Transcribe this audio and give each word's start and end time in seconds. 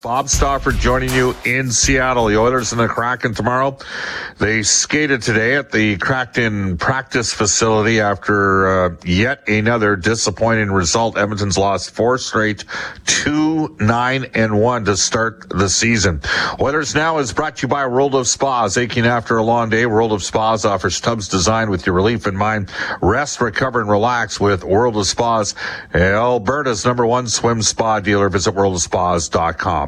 Bob 0.00 0.28
Stauffer 0.28 0.70
joining 0.70 1.10
you 1.10 1.34
in 1.44 1.72
Seattle. 1.72 2.26
The 2.26 2.38
Oilers 2.38 2.70
and 2.70 2.80
the 2.80 2.86
Kraken 2.86 3.34
tomorrow. 3.34 3.76
They 4.38 4.62
skated 4.62 5.22
today 5.22 5.56
at 5.56 5.72
the 5.72 5.96
Kraken 5.96 6.78
practice 6.78 7.32
facility 7.32 8.00
after 8.00 8.68
uh, 8.68 8.96
yet 9.04 9.48
another 9.48 9.96
disappointing 9.96 10.70
result. 10.70 11.18
Edmonton's 11.18 11.58
lost 11.58 11.90
four 11.90 12.16
straight, 12.18 12.64
two, 13.06 13.76
nine, 13.80 14.26
and 14.34 14.60
one 14.60 14.84
to 14.84 14.96
start 14.96 15.48
the 15.48 15.68
season. 15.68 16.22
Oilers 16.60 16.94
Now 16.94 17.18
is 17.18 17.32
brought 17.32 17.56
to 17.56 17.62
you 17.62 17.68
by 17.68 17.84
World 17.88 18.14
of 18.14 18.28
Spas. 18.28 18.76
Aching 18.76 19.04
after 19.04 19.36
a 19.36 19.42
long 19.42 19.68
day, 19.68 19.84
World 19.86 20.12
of 20.12 20.22
Spas 20.22 20.64
offers 20.64 21.00
tubs 21.00 21.26
designed 21.26 21.70
with 21.70 21.86
your 21.86 21.96
relief 21.96 22.28
in 22.28 22.36
mind. 22.36 22.70
Rest, 23.02 23.40
recover, 23.40 23.80
and 23.80 23.90
relax 23.90 24.38
with 24.38 24.62
World 24.62 24.96
of 24.96 25.08
Spas, 25.08 25.56
Alberta's 25.92 26.84
number 26.84 27.04
one 27.04 27.26
swim 27.26 27.62
spa 27.62 27.98
dealer. 27.98 28.28
Visit 28.28 28.54
worldofspas.com. 28.54 29.87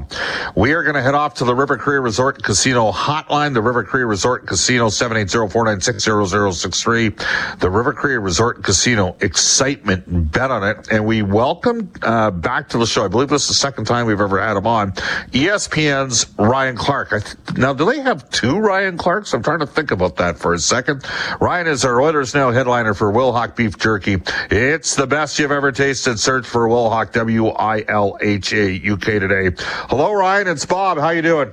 We 0.56 0.72
are 0.72 0.82
going 0.82 0.94
to 0.94 1.02
head 1.02 1.14
off 1.14 1.34
to 1.34 1.44
the 1.44 1.54
River 1.54 1.76
Cree 1.76 1.98
Resort 1.98 2.36
and 2.36 2.44
Casino 2.44 2.90
hotline, 2.92 3.52
the 3.54 3.62
River 3.62 3.84
Cree 3.84 4.04
Resort 4.04 4.42
and 4.42 4.48
Casino 4.48 4.88
780-496-0063. 4.88 7.58
The 7.60 7.70
River 7.70 7.92
Cree 7.92 8.16
Resort 8.16 8.56
and 8.56 8.64
Casino 8.64 9.16
excitement 9.20 10.32
bet 10.32 10.50
on 10.50 10.64
it. 10.64 10.88
And 10.90 11.06
we 11.06 11.22
welcome 11.22 11.92
uh, 12.02 12.30
back 12.30 12.68
to 12.70 12.78
the 12.78 12.86
show. 12.86 13.04
I 13.04 13.08
believe 13.08 13.28
this 13.28 13.42
is 13.42 13.48
the 13.48 13.54
second 13.54 13.84
time 13.84 14.06
we've 14.06 14.20
ever 14.20 14.40
had 14.40 14.56
him 14.56 14.66
on. 14.66 14.92
ESPN's 15.32 16.26
Ryan 16.38 16.76
Clark. 16.76 17.10
Th- 17.10 17.24
now, 17.56 17.72
do 17.72 17.84
they 17.84 18.00
have 18.00 18.28
two 18.30 18.58
Ryan 18.58 18.96
Clarks? 18.96 19.34
I'm 19.34 19.42
trying 19.42 19.60
to 19.60 19.66
think 19.66 19.90
about 19.90 20.16
that 20.16 20.38
for 20.38 20.54
a 20.54 20.58
second. 20.58 21.04
Ryan 21.40 21.66
is 21.66 21.84
our 21.84 22.00
Oilers 22.00 22.34
Now 22.34 22.50
headliner 22.50 22.94
for 22.94 23.12
Wilhauk 23.12 23.56
Beef 23.56 23.78
Jerky. 23.78 24.18
It's 24.50 24.96
the 24.96 25.06
best 25.06 25.38
you've 25.38 25.52
ever 25.52 25.72
tasted. 25.72 26.18
Search 26.18 26.46
for 26.46 26.68
Wilhauk, 26.68 27.12
W-I-L-H-A-U-K 27.12 29.18
today. 29.18 29.50
Hello, 29.90 30.12
Ryan. 30.12 30.46
It's 30.46 30.64
Bob. 30.64 30.98
How 30.98 31.10
you 31.10 31.20
doing? 31.20 31.52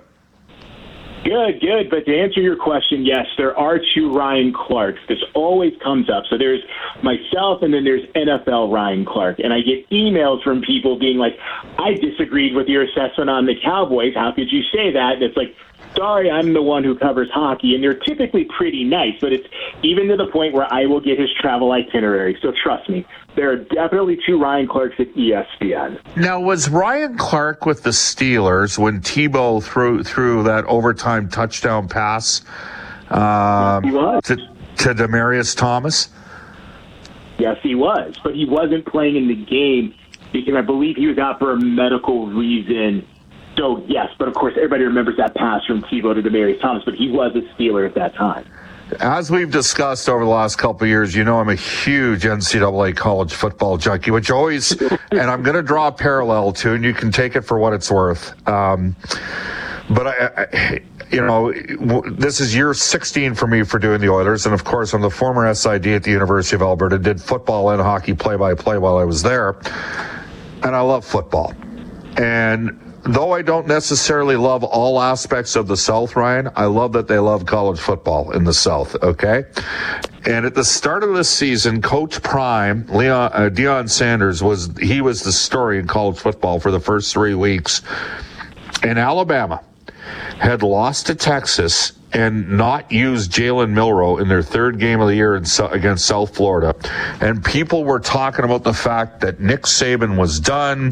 Good, 1.23 1.59
good. 1.59 1.89
But 1.89 2.05
to 2.05 2.15
answer 2.15 2.39
your 2.39 2.55
question, 2.55 3.03
yes, 3.03 3.25
there 3.35 3.57
are 3.57 3.79
two 3.95 4.13
Ryan 4.15 4.53
Clarks. 4.53 4.99
This 5.09 5.17
always 5.33 5.73
comes 5.83 6.07
up. 6.07 6.23
So 6.29 6.37
there's 6.37 6.61
myself, 7.01 7.63
and 7.63 7.73
then 7.73 7.83
there's 7.83 8.05
NFL 8.15 8.71
Ryan 8.71 9.05
Clark. 9.05 9.39
And 9.39 9.51
I 9.51 9.61
get 9.61 9.89
emails 9.89 10.43
from 10.43 10.61
people 10.61 10.99
being 10.99 11.17
like, 11.17 11.33
I 11.79 11.95
disagreed 11.95 12.53
with 12.55 12.67
your 12.67 12.83
assessment 12.83 13.31
on 13.31 13.47
the 13.47 13.55
Cowboys. 13.59 14.13
How 14.13 14.31
could 14.31 14.51
you 14.51 14.61
say 14.71 14.93
that? 14.93 15.13
And 15.13 15.23
it's 15.23 15.35
like, 15.35 15.55
sorry, 15.95 16.29
I'm 16.29 16.53
the 16.53 16.61
one 16.61 16.83
who 16.83 16.97
covers 16.97 17.29
hockey. 17.31 17.75
And 17.75 17.83
they're 17.83 17.93
typically 17.93 18.45
pretty 18.57 18.83
nice, 18.83 19.13
but 19.19 19.33
it's 19.33 19.47
even 19.83 20.07
to 20.07 20.17
the 20.17 20.27
point 20.27 20.53
where 20.53 20.71
I 20.71 20.85
will 20.85 21.01
get 21.01 21.19
his 21.19 21.29
travel 21.39 21.71
itinerary. 21.71 22.37
So 22.41 22.51
trust 22.63 22.89
me, 22.89 23.05
there 23.35 23.51
are 23.51 23.57
definitely 23.57 24.17
two 24.25 24.41
Ryan 24.41 24.67
Clarks 24.67 24.95
at 24.99 25.13
ESPN. 25.13 25.99
Now, 26.15 26.39
was 26.39 26.69
Ryan 26.69 27.17
Clark 27.17 27.65
with 27.65 27.83
the 27.83 27.91
Steelers 27.91 28.77
when 28.77 29.01
Tebow 29.01 29.63
threw 29.63 30.03
threw 30.03 30.43
that 30.43 30.65
overtime 30.65 31.29
touchdown 31.29 31.87
pass 31.87 32.41
um, 33.09 33.83
he 33.83 33.91
was. 33.91 34.23
to 34.23 34.35
to 34.35 34.93
Demaryius 34.93 35.55
Thomas? 35.55 36.09
Yes, 37.37 37.57
he 37.61 37.75
was, 37.75 38.15
but 38.23 38.35
he 38.35 38.45
wasn't 38.45 38.85
playing 38.87 39.15
in 39.15 39.27
the 39.27 39.35
game 39.35 39.93
because 40.33 40.55
I 40.55 40.61
believe 40.61 40.95
he 40.95 41.07
was 41.07 41.17
out 41.17 41.39
for 41.39 41.51
a 41.51 41.59
medical 41.59 42.27
reason. 42.27 43.07
So 43.57 43.83
yes, 43.87 44.09
but 44.19 44.27
of 44.27 44.35
course 44.35 44.53
everybody 44.55 44.83
remembers 44.83 45.17
that 45.17 45.35
pass 45.35 45.65
from 45.65 45.81
Tebow 45.83 46.13
to 46.13 46.21
Demaryius 46.21 46.61
Thomas, 46.61 46.83
but 46.85 46.93
he 46.93 47.09
was 47.09 47.35
a 47.35 47.41
Steeler 47.55 47.87
at 47.87 47.95
that 47.95 48.13
time. 48.15 48.45
As 49.01 49.29
we've 49.29 49.51
discussed 49.51 50.07
over 50.07 50.23
the 50.23 50.29
last 50.29 50.57
couple 50.57 50.85
of 50.85 50.89
years, 50.89 51.13
you 51.13 51.25
know 51.25 51.39
I'm 51.39 51.49
a 51.49 51.55
huge 51.55 52.23
NCAA 52.23 52.95
college 52.95 53.33
football 53.33 53.77
junkie, 53.77 54.11
which 54.11 54.31
always, 54.31 54.71
and 55.11 55.21
I'm 55.21 55.43
going 55.43 55.57
to 55.57 55.63
draw 55.63 55.87
a 55.87 55.91
parallel 55.91 56.53
to, 56.53 56.73
and 56.73 56.85
you 56.85 56.93
can 56.93 57.11
take 57.11 57.35
it 57.35 57.41
for 57.41 57.59
what 57.59 57.73
it's 57.73 57.91
worth. 57.91 58.33
Um, 58.47 58.95
but 59.89 60.07
I, 60.07 60.11
I, 60.37 60.81
you 61.11 61.21
know, 61.21 61.51
this 62.11 62.39
is 62.39 62.55
year 62.55 62.73
16 62.73 63.35
for 63.35 63.47
me 63.47 63.63
for 63.63 63.77
doing 63.77 63.99
the 63.99 64.09
Oilers, 64.09 64.45
and 64.45 64.53
of 64.53 64.63
course, 64.63 64.93
I'm 64.93 65.01
the 65.01 65.09
former 65.09 65.53
SID 65.53 65.87
at 65.87 66.03
the 66.03 66.11
University 66.11 66.55
of 66.55 66.61
Alberta. 66.61 66.97
Did 66.97 67.21
football 67.21 67.69
and 67.71 67.81
hockey 67.81 68.13
play-by-play 68.13 68.77
while 68.77 68.97
I 68.97 69.03
was 69.03 69.21
there, 69.21 69.59
and 70.63 70.75
I 70.75 70.81
love 70.81 71.03
football. 71.03 71.53
And 72.17 72.79
though 73.03 73.31
I 73.31 73.41
don't 73.41 73.67
necessarily 73.67 74.35
love 74.35 74.63
all 74.63 74.99
aspects 74.99 75.55
of 75.55 75.67
the 75.67 75.77
South, 75.77 76.15
Ryan, 76.15 76.49
I 76.55 76.65
love 76.65 76.93
that 76.93 77.07
they 77.07 77.19
love 77.19 77.45
college 77.45 77.79
football 77.79 78.31
in 78.31 78.43
the 78.43 78.53
South. 78.53 78.95
Okay. 79.03 79.45
And 80.25 80.45
at 80.45 80.55
the 80.55 80.63
start 80.65 81.03
of 81.03 81.13
this 81.13 81.29
season, 81.29 81.81
Coach 81.81 82.21
Prime, 82.23 82.85
Leon, 82.87 83.31
uh, 83.33 83.49
Deion 83.49 83.89
Sanders 83.89 84.43
was, 84.43 84.69
he 84.77 84.99
was 84.99 85.23
the 85.23 85.31
story 85.31 85.79
in 85.79 85.87
college 85.87 86.17
football 86.17 86.59
for 86.59 86.71
the 86.71 86.79
first 86.79 87.13
three 87.13 87.35
weeks. 87.35 87.81
in 88.83 88.97
Alabama 88.97 89.61
had 90.39 90.63
lost 90.63 91.07
to 91.07 91.15
Texas 91.15 91.93
and 92.13 92.57
not 92.57 92.89
used 92.91 93.31
Jalen 93.31 93.71
Milroe 93.71 94.17
in 94.17 94.29
their 94.29 94.41
third 94.41 94.79
game 94.79 95.01
of 95.01 95.07
the 95.09 95.15
year 95.15 95.35
in, 95.35 95.45
against 95.71 96.05
South 96.05 96.35
Florida. 96.35 96.73
And 97.19 97.43
people 97.43 97.83
were 97.83 97.99
talking 97.99 98.45
about 98.45 98.63
the 98.63 98.73
fact 98.73 99.19
that 99.21 99.39
Nick 99.41 99.63
Saban 99.63 100.17
was 100.17 100.39
done, 100.39 100.91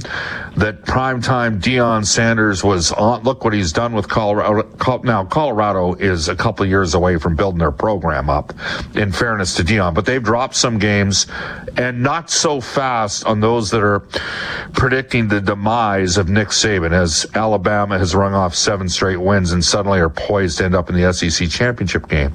that 0.58 0.84
primetime 0.84 1.62
Deion 1.62 2.06
Sanders 2.06 2.64
was 2.64 2.92
on. 2.92 3.24
Look 3.24 3.46
what 3.46 3.54
he's 3.54 3.72
done 3.72 3.94
with 3.94 4.10
Colorado. 4.10 4.70
Now, 5.04 5.24
Colorado 5.24 5.94
is 5.94 6.28
a 6.28 6.36
couple 6.36 6.66
years 6.66 6.94
away 6.94 7.18
from 7.18 7.36
building 7.36 7.60
their 7.60 7.72
program 7.72 8.30
up, 8.30 8.54
in 8.94 9.12
fairness 9.12 9.56
to 9.56 9.64
Deion, 9.64 9.94
but 9.94 10.06
they've 10.06 10.24
dropped 10.24 10.56
some 10.56 10.80
games 10.80 11.28
and 11.78 12.04
not 12.04 12.30
so 12.30 12.60
fast 12.62 13.26
on 13.26 13.40
those 13.40 13.72
that 13.72 13.82
are 13.82 14.02
predicting 14.74 15.28
the 15.28 15.42
demise 15.42 16.18
of 16.18 16.30
Nick 16.30 16.50
Saban 16.50 16.92
as 16.92 17.26
Alabama 17.34 17.98
has 17.98 18.14
rung 18.14 18.34
off 18.34 18.54
seven 18.54 18.90
straight 18.90 19.18
wins 19.18 19.35
and 19.36 19.64
suddenly 19.64 20.00
are 20.00 20.10
poised 20.10 20.60
to 20.60 20.66
end 20.66 20.76
up 20.76 20.90
in 20.90 20.96
the 20.96 21.12
SEC 21.14 21.50
championship 21.50 22.08
game. 22.08 22.34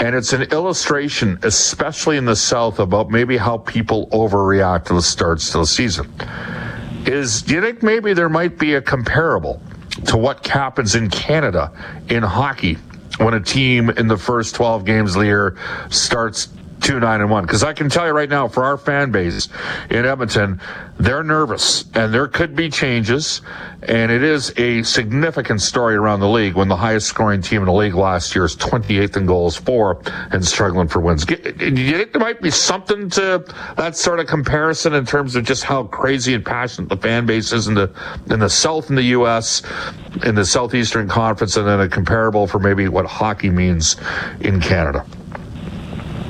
And 0.00 0.14
it's 0.14 0.32
an 0.32 0.42
illustration, 0.44 1.38
especially 1.42 2.16
in 2.16 2.24
the 2.24 2.36
South, 2.36 2.78
about 2.78 3.10
maybe 3.10 3.36
how 3.36 3.58
people 3.58 4.06
overreact 4.08 4.84
to 4.86 4.94
the 4.94 5.02
starts 5.02 5.50
to 5.52 5.58
the 5.58 5.66
season. 5.66 6.12
Is 7.06 7.42
do 7.42 7.54
you 7.54 7.60
think 7.60 7.82
maybe 7.82 8.14
there 8.14 8.28
might 8.28 8.58
be 8.58 8.74
a 8.74 8.80
comparable 8.80 9.60
to 10.06 10.16
what 10.16 10.46
happens 10.46 10.94
in 10.94 11.10
Canada 11.10 11.72
in 12.08 12.22
hockey 12.22 12.78
when 13.18 13.34
a 13.34 13.40
team 13.40 13.90
in 13.90 14.06
the 14.08 14.16
first 14.16 14.54
12 14.54 14.84
games 14.84 15.14
of 15.14 15.20
the 15.20 15.26
year 15.26 15.56
starts 15.90 16.48
two 16.82 16.98
nine 17.00 17.20
and 17.20 17.30
one 17.30 17.44
because 17.44 17.62
I 17.62 17.72
can 17.72 17.88
tell 17.88 18.06
you 18.06 18.12
right 18.12 18.28
now 18.28 18.48
for 18.48 18.64
our 18.64 18.76
fan 18.76 19.10
base 19.10 19.48
in 19.88 20.04
Edmonton 20.04 20.60
they're 20.98 21.22
nervous 21.22 21.84
and 21.94 22.12
there 22.12 22.28
could 22.28 22.54
be 22.54 22.68
changes 22.68 23.40
and 23.88 24.12
it 24.12 24.22
is 24.22 24.52
a 24.56 24.82
significant 24.82 25.60
story 25.60 25.96
around 25.96 26.20
the 26.20 26.28
league 26.28 26.54
when 26.54 26.68
the 26.68 26.76
highest 26.76 27.06
scoring 27.06 27.40
team 27.40 27.62
in 27.62 27.66
the 27.66 27.72
league 27.72 27.94
last 27.94 28.34
year 28.34 28.44
is 28.44 28.54
28th 28.56 29.16
in 29.16 29.26
goals 29.26 29.56
for 29.56 30.00
and 30.30 30.44
struggling 30.44 30.86
for 30.88 31.00
wins. 31.00 31.24
Do 31.24 31.34
you 31.34 31.98
think 31.98 32.12
there 32.12 32.20
might 32.20 32.40
be 32.40 32.50
something 32.50 33.10
to 33.10 33.44
that 33.76 33.96
sort 33.96 34.20
of 34.20 34.26
comparison 34.26 34.94
in 34.94 35.06
terms 35.06 35.34
of 35.34 35.44
just 35.44 35.64
how 35.64 35.84
crazy 35.84 36.34
and 36.34 36.44
passionate 36.44 36.88
the 36.88 36.96
fan 36.96 37.26
base 37.26 37.52
is 37.52 37.68
in 37.68 37.74
the 37.74 37.90
in 38.30 38.40
the 38.40 38.50
South 38.50 38.90
in 38.90 38.96
the 38.96 39.02
U.S. 39.02 39.62
in 40.24 40.34
the 40.34 40.44
Southeastern 40.44 41.08
Conference 41.08 41.56
and 41.56 41.66
then 41.66 41.80
a 41.80 41.88
comparable 41.88 42.46
for 42.46 42.58
maybe 42.58 42.88
what 42.88 43.06
hockey 43.06 43.50
means 43.50 43.96
in 44.40 44.60
Canada? 44.60 45.04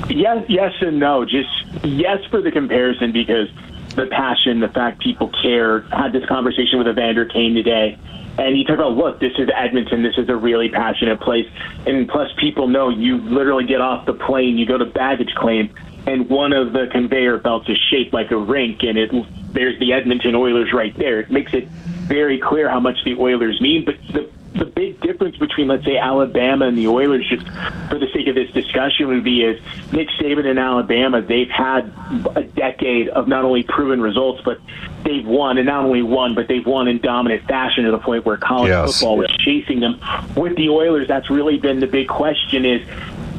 Yes, 0.09 0.45
yes, 0.49 0.73
and 0.81 0.99
no. 0.99 1.25
Just 1.25 1.49
yes 1.83 2.19
for 2.29 2.41
the 2.41 2.51
comparison 2.51 3.11
because 3.11 3.49
the 3.95 4.07
passion, 4.07 4.59
the 4.59 4.67
fact 4.67 5.01
people 5.01 5.29
care. 5.41 5.81
Had 5.81 6.13
this 6.13 6.25
conversation 6.25 6.77
with 6.79 6.87
Evander 6.87 7.25
Kane 7.25 7.53
today, 7.53 7.97
and 8.37 8.55
he 8.55 8.63
talked 8.63 8.79
about, 8.79 8.93
look, 8.93 9.19
this 9.19 9.33
is 9.37 9.49
Edmonton. 9.55 10.03
This 10.03 10.17
is 10.17 10.29
a 10.29 10.35
really 10.35 10.69
passionate 10.69 11.19
place, 11.19 11.47
and 11.85 12.07
plus 12.07 12.31
people 12.37 12.67
know 12.67 12.89
you 12.89 13.17
literally 13.17 13.65
get 13.65 13.81
off 13.81 14.05
the 14.05 14.13
plane, 14.13 14.57
you 14.57 14.65
go 14.65 14.77
to 14.77 14.85
baggage 14.85 15.33
claim, 15.35 15.73
and 16.07 16.29
one 16.29 16.53
of 16.53 16.73
the 16.73 16.87
conveyor 16.91 17.37
belts 17.37 17.69
is 17.69 17.77
shaped 17.89 18.13
like 18.13 18.31
a 18.31 18.37
rink, 18.37 18.83
and 18.83 18.97
it 18.97 19.11
there's 19.53 19.79
the 19.79 19.93
Edmonton 19.93 20.33
Oilers 20.35 20.73
right 20.73 20.97
there. 20.97 21.19
It 21.19 21.29
makes 21.29 21.53
it 21.53 21.67
very 21.67 22.39
clear 22.39 22.67
how 22.67 22.79
much 22.79 23.03
the 23.05 23.15
Oilers 23.15 23.61
mean, 23.61 23.85
but 23.85 23.95
the 24.11 24.29
the 24.53 24.65
big 24.65 24.99
difference 25.01 25.37
between, 25.37 25.67
let's 25.67 25.83
say, 25.83 25.97
Alabama 25.97 26.67
and 26.67 26.77
the 26.77 26.87
Oilers, 26.87 27.27
just 27.27 27.45
for 27.89 27.97
the 27.97 28.07
sake 28.13 28.27
of 28.27 28.35
this 28.35 28.51
discussion, 28.51 29.07
would 29.07 29.23
be 29.23 29.43
is 29.43 29.59
Nick 29.91 30.09
Saban 30.19 30.45
and 30.45 30.59
Alabama, 30.59 31.21
they've 31.21 31.49
had 31.49 31.91
a 32.35 32.43
decade 32.43 33.09
of 33.09 33.27
not 33.27 33.43
only 33.45 33.63
proven 33.63 34.01
results, 34.01 34.41
but 34.45 34.59
they've 35.03 35.25
won, 35.25 35.57
and 35.57 35.65
not 35.65 35.85
only 35.85 36.03
won, 36.03 36.35
but 36.35 36.47
they've 36.47 36.65
won 36.65 36.87
in 36.87 36.99
dominant 36.99 37.43
fashion 37.47 37.83
to 37.85 37.91
the 37.91 37.99
point 37.99 38.25
where 38.25 38.37
college 38.37 38.69
Yes. 38.69 38.99
football 38.99 39.17
was 39.17 39.29
chasing 39.39 39.79
them. 39.79 39.99
With 40.35 40.55
the 40.55 40.69
Oilers, 40.69 41.07
that's 41.07 41.29
really 41.29 41.57
been 41.57 41.79
the 41.79 41.87
big 41.87 42.07
question 42.07 42.65
is 42.65 42.87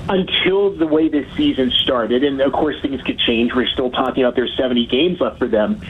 until 0.09 0.71
the 0.71 0.87
way 0.87 1.09
this 1.09 1.27
season 1.37 1.71
started, 1.83 2.25
and 2.25 2.41
of 2.41 2.53
course 2.53 2.77
things 2.83 3.01
could 3.03 3.19
change. 3.19 3.55
We're 3.55 3.69
still 3.69 3.91
talking 3.91 4.23
about 4.23 4.35
there's 4.35 4.55
70 4.57 4.87
games 4.87 5.21
left 5.21 5.39
for 5.39 5.49
them. 5.49 5.81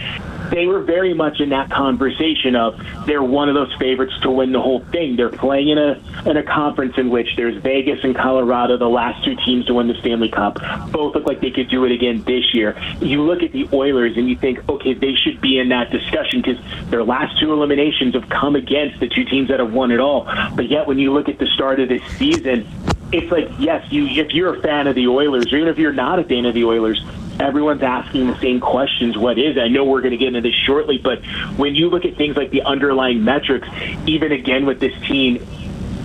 They 0.55 0.67
were 0.67 0.81
very 0.81 1.13
much 1.15 1.41
in 1.41 1.49
that 1.49 1.69
conversation 1.69 2.55
of 2.55 2.81
they're 3.07 3.23
one 3.23 3.49
of 3.49 3.57
those 3.57 3.75
favorites 3.75 4.13
to 4.23 4.31
win 4.31 4.53
the 4.53 4.61
whole 4.61 4.81
thing. 4.87 5.17
They're 5.17 5.29
playing 5.29 5.71
in 5.71 5.79
a 5.79 6.01
in 6.27 6.37
a 6.37 6.45
conference 6.45 6.97
in 6.97 7.11
which 7.11 7.35
there's 7.37 7.61
Vegas 7.61 8.05
and 8.05 8.15
Colorado, 8.15 8.77
the 8.77 8.89
last 8.89 9.25
two 9.25 9.35
teams 9.45 9.67
to 9.67 9.75
win 9.75 9.89
the 9.89 9.95
Stanley 9.95 10.29
Cup. 10.29 10.61
Both 10.93 11.17
look 11.17 11.27
like 11.27 11.41
they 11.41 11.51
could 11.51 11.69
do 11.69 11.85
it 11.85 11.91
again 11.91 12.23
this 12.23 12.55
year. 12.55 12.79
You 13.01 13.23
look 13.23 13.43
at 13.43 13.51
the 13.51 13.69
Oilers 13.73 14.17
and 14.17 14.29
you 14.29 14.37
think, 14.37 14.67
okay, 14.69 14.95
they 14.95 15.15
should 15.15 15.41
be 15.41 15.59
in 15.59 15.71
that 15.71 15.91
discussion 15.91 16.41
because 16.41 16.59
their 16.89 17.03
last 17.03 17.39
two 17.41 17.53
eliminations 17.53 18.15
have 18.15 18.29
come 18.29 18.55
against 18.55 19.01
the 19.01 19.09
two 19.09 19.25
teams 19.25 19.49
that 19.49 19.59
have 19.59 19.73
won 19.73 19.91
it 19.91 19.99
all. 19.99 20.25
But 20.55 20.69
yet, 20.69 20.87
when 20.87 21.01
you 21.01 21.13
look 21.13 21.29
at 21.29 21.39
the 21.39 21.47
start 21.49 21.81
of 21.81 21.89
this 21.89 22.03
season, 22.17 22.67
it's 23.13 23.31
like 23.31 23.49
yes, 23.59 23.91
you 23.91 24.07
if 24.07 24.33
you're 24.33 24.55
a 24.55 24.63
fan 24.63 24.87
of 24.87 24.95
the 24.95 25.09
Oilers, 25.09 25.53
or 25.53 25.57
even 25.57 25.69
if 25.69 25.79
you're 25.79 25.93
not 25.93 26.21
a 26.21 26.25
fan 26.25 26.47
of 26.47 26.55
the 26.55 26.65
Oilers, 26.65 27.03
everyone's 27.41 27.83
asking 27.83 28.27
the 28.29 28.39
same 28.41 28.61
questions. 28.61 29.17
What 29.17 29.39
is? 29.39 29.59
I 29.59 29.69
know 29.69 29.85
we're 29.85 30.01
going 30.01 30.13
to 30.13 30.17
get 30.17 30.29
into 30.29 30.41
this 30.41 30.55
shortly, 30.67 30.99
but 30.99 31.25
when 31.57 31.75
you 31.75 31.89
look 31.91 32.05
at 32.05 32.17
things 32.17 32.37
like 32.37 32.51
the 32.51 32.63
underlying 32.63 33.25
metrics, 33.25 33.69
even 34.07 34.33
again 34.33 34.67
with 34.67 34.81
this 34.81 34.95
team, 35.03 35.45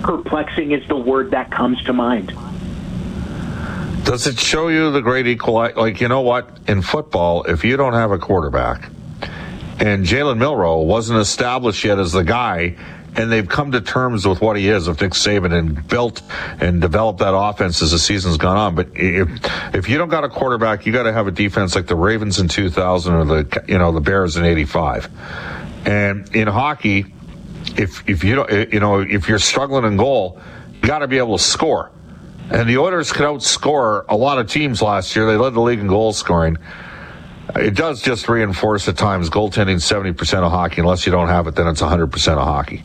perplexing 0.02 0.72
is 0.72 0.86
the 0.88 0.96
word 0.96 1.32
that 1.32 1.50
comes 1.50 1.82
to 1.84 1.92
mind. 1.92 2.32
Does 4.04 4.26
it 4.26 4.38
show 4.38 4.68
you 4.68 4.90
the 4.90 5.02
great 5.02 5.26
equalizer? 5.26 5.74
Like, 5.76 6.00
you 6.00 6.08
know 6.08 6.22
what? 6.22 6.48
In 6.66 6.82
football, 6.82 7.44
if 7.44 7.64
you 7.64 7.76
don't 7.76 7.92
have 7.92 8.10
a 8.10 8.18
quarterback, 8.18 8.90
and 9.78 10.04
Jalen 10.04 10.38
Milroe 10.38 10.82
wasn't 10.82 11.20
established 11.20 11.84
yet 11.84 11.98
as 11.98 12.12
the 12.12 12.24
guy, 12.24 12.76
and 13.16 13.30
they've 13.30 13.48
come 13.48 13.72
to 13.72 13.80
terms 13.80 14.26
with 14.26 14.40
what 14.40 14.56
he 14.56 14.68
is 14.68 14.86
of 14.88 15.00
Nick 15.00 15.12
Saban 15.12 15.52
and 15.52 15.86
built 15.88 16.22
and 16.60 16.80
developed 16.80 17.18
that 17.20 17.34
offense 17.34 17.82
as 17.82 17.90
the 17.90 17.98
season's 17.98 18.36
gone 18.36 18.56
on. 18.56 18.74
But 18.74 18.88
if 18.94 19.28
if 19.74 19.88
you 19.88 19.98
don't 19.98 20.08
got 20.08 20.24
a 20.24 20.28
quarterback, 20.28 20.86
you 20.86 20.92
got 20.92 21.04
to 21.04 21.12
have 21.12 21.26
a 21.26 21.32
defense 21.32 21.74
like 21.74 21.86
the 21.86 21.96
Ravens 21.96 22.38
in 22.38 22.48
2000 22.48 23.14
or 23.14 23.24
the 23.24 23.64
you 23.68 23.78
know 23.78 23.92
the 23.92 24.00
Bears 24.00 24.36
in 24.36 24.44
'85. 24.44 25.08
And 25.86 26.34
in 26.34 26.46
hockey, 26.46 27.12
if 27.76 28.08
if 28.08 28.24
you 28.24 28.36
don't 28.36 28.72
you 28.72 28.80
know 28.80 29.00
if 29.00 29.28
you're 29.28 29.38
struggling 29.38 29.84
in 29.84 29.96
goal, 29.96 30.40
you 30.74 30.80
got 30.80 31.00
to 31.00 31.08
be 31.08 31.18
able 31.18 31.36
to 31.36 31.42
score. 31.42 31.90
And 32.50 32.68
the 32.68 32.78
Oilers 32.78 33.12
could 33.12 33.26
outscore 33.26 34.04
a 34.08 34.16
lot 34.16 34.38
of 34.38 34.48
teams 34.48 34.82
last 34.82 35.14
year. 35.14 35.24
They 35.24 35.36
led 35.36 35.54
the 35.54 35.60
league 35.60 35.78
in 35.78 35.86
goal 35.86 36.12
scoring. 36.12 36.58
It 37.54 37.74
does 37.74 38.02
just 38.02 38.28
reinforce 38.28 38.88
at 38.88 38.96
times 38.96 39.30
goaltending 39.30 39.76
70% 39.76 40.42
of 40.42 40.50
hockey. 40.50 40.80
Unless 40.80 41.06
you 41.06 41.12
don't 41.12 41.28
have 41.28 41.46
it, 41.46 41.54
then 41.54 41.66
it's 41.68 41.80
100% 41.80 42.32
of 42.32 42.38
hockey. 42.38 42.82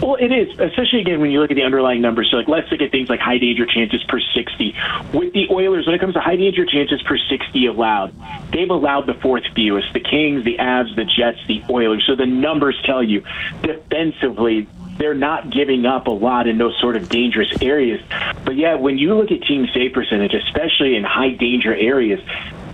Well, 0.00 0.16
it 0.16 0.30
is, 0.30 0.58
especially 0.58 1.00
again 1.00 1.20
when 1.20 1.30
you 1.30 1.40
look 1.40 1.50
at 1.50 1.54
the 1.54 1.62
underlying 1.62 2.02
numbers. 2.02 2.30
So, 2.30 2.36
like, 2.36 2.48
let's 2.48 2.70
look 2.70 2.82
at 2.82 2.90
things 2.90 3.08
like 3.08 3.18
high 3.18 3.38
danger 3.38 3.64
chances 3.64 4.04
per 4.04 4.20
60. 4.20 4.74
With 5.14 5.32
the 5.32 5.48
Oilers, 5.50 5.86
when 5.86 5.94
it 5.94 6.00
comes 6.00 6.14
to 6.14 6.20
high 6.20 6.36
danger 6.36 6.66
chances 6.66 7.02
per 7.02 7.16
60 7.16 7.66
allowed, 7.66 8.14
they've 8.52 8.68
allowed 8.68 9.06
the 9.06 9.14
fourth 9.14 9.44
fewest 9.54 9.92
the 9.94 10.00
Kings, 10.00 10.44
the 10.44 10.58
Avs, 10.58 10.94
the 10.96 11.04
Jets, 11.04 11.38
the 11.48 11.62
Oilers. 11.70 12.04
So 12.06 12.14
the 12.14 12.26
numbers 12.26 12.78
tell 12.84 13.02
you 13.02 13.22
defensively, 13.62 14.68
they're 14.98 15.14
not 15.14 15.50
giving 15.50 15.86
up 15.86 16.06
a 16.06 16.12
lot 16.12 16.46
in 16.46 16.58
those 16.58 16.78
sort 16.78 16.96
of 16.96 17.08
dangerous 17.08 17.50
areas. 17.62 18.00
But 18.44 18.56
yeah, 18.56 18.74
when 18.74 18.98
you 18.98 19.14
look 19.14 19.30
at 19.30 19.42
team 19.42 19.66
save 19.72 19.94
percentage, 19.94 20.34
especially 20.34 20.96
in 20.96 21.04
high 21.04 21.30
danger 21.30 21.74
areas, 21.74 22.20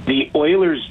the 0.07 0.31
Oilers, 0.35 0.91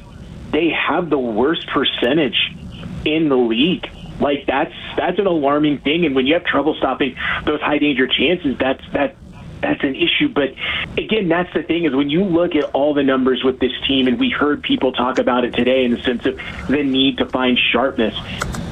they 0.51 0.69
have 0.69 1.10
the 1.10 1.19
worst 1.19 1.68
percentage 1.68 2.56
in 3.04 3.27
the 3.27 3.38
league. 3.38 3.89
Like 4.22 4.46
that's 4.46 4.74
that's 4.96 5.20
an 5.20 5.26
alarming 5.26 5.80
thing. 5.80 6.06
And 6.06 6.16
when 6.16 6.28
you 6.28 6.36
have 6.36 6.46
trouble 6.46 6.76
stopping 6.76 7.18
those 7.44 7.60
high 7.60 7.80
danger 7.80 8.08
chances, 8.08 8.58
that's 8.58 8.84
that 8.94 9.16
that's 9.62 9.84
an 9.84 9.96
issue. 9.96 10.30
But 10.30 10.54
again, 10.98 11.28
that's 11.28 11.52
the 11.54 11.64
thing 11.64 11.86
is 11.86 11.96
when 11.96 12.10
you 12.10 12.24
look 12.24 12.56
at 12.56 12.66
all 12.66 12.94
the 12.94 13.04
numbers 13.04 13.44
with 13.44 13.60
this 13.60 13.74
team, 13.88 14.08
and 14.08 14.20
we 14.20 14.30
heard 14.30 14.64
people 14.64 14.92
talk 14.92 15.18
about 15.18 15.44
it 15.44 15.54
today 15.54 15.84
in 15.86 15.92
the 15.92 16.02
sense 16.02 16.26
of 16.26 16.40
the 16.68 16.84
need 16.84 17.18
to 17.18 17.26
find 17.26 17.58
sharpness. 17.72 18.16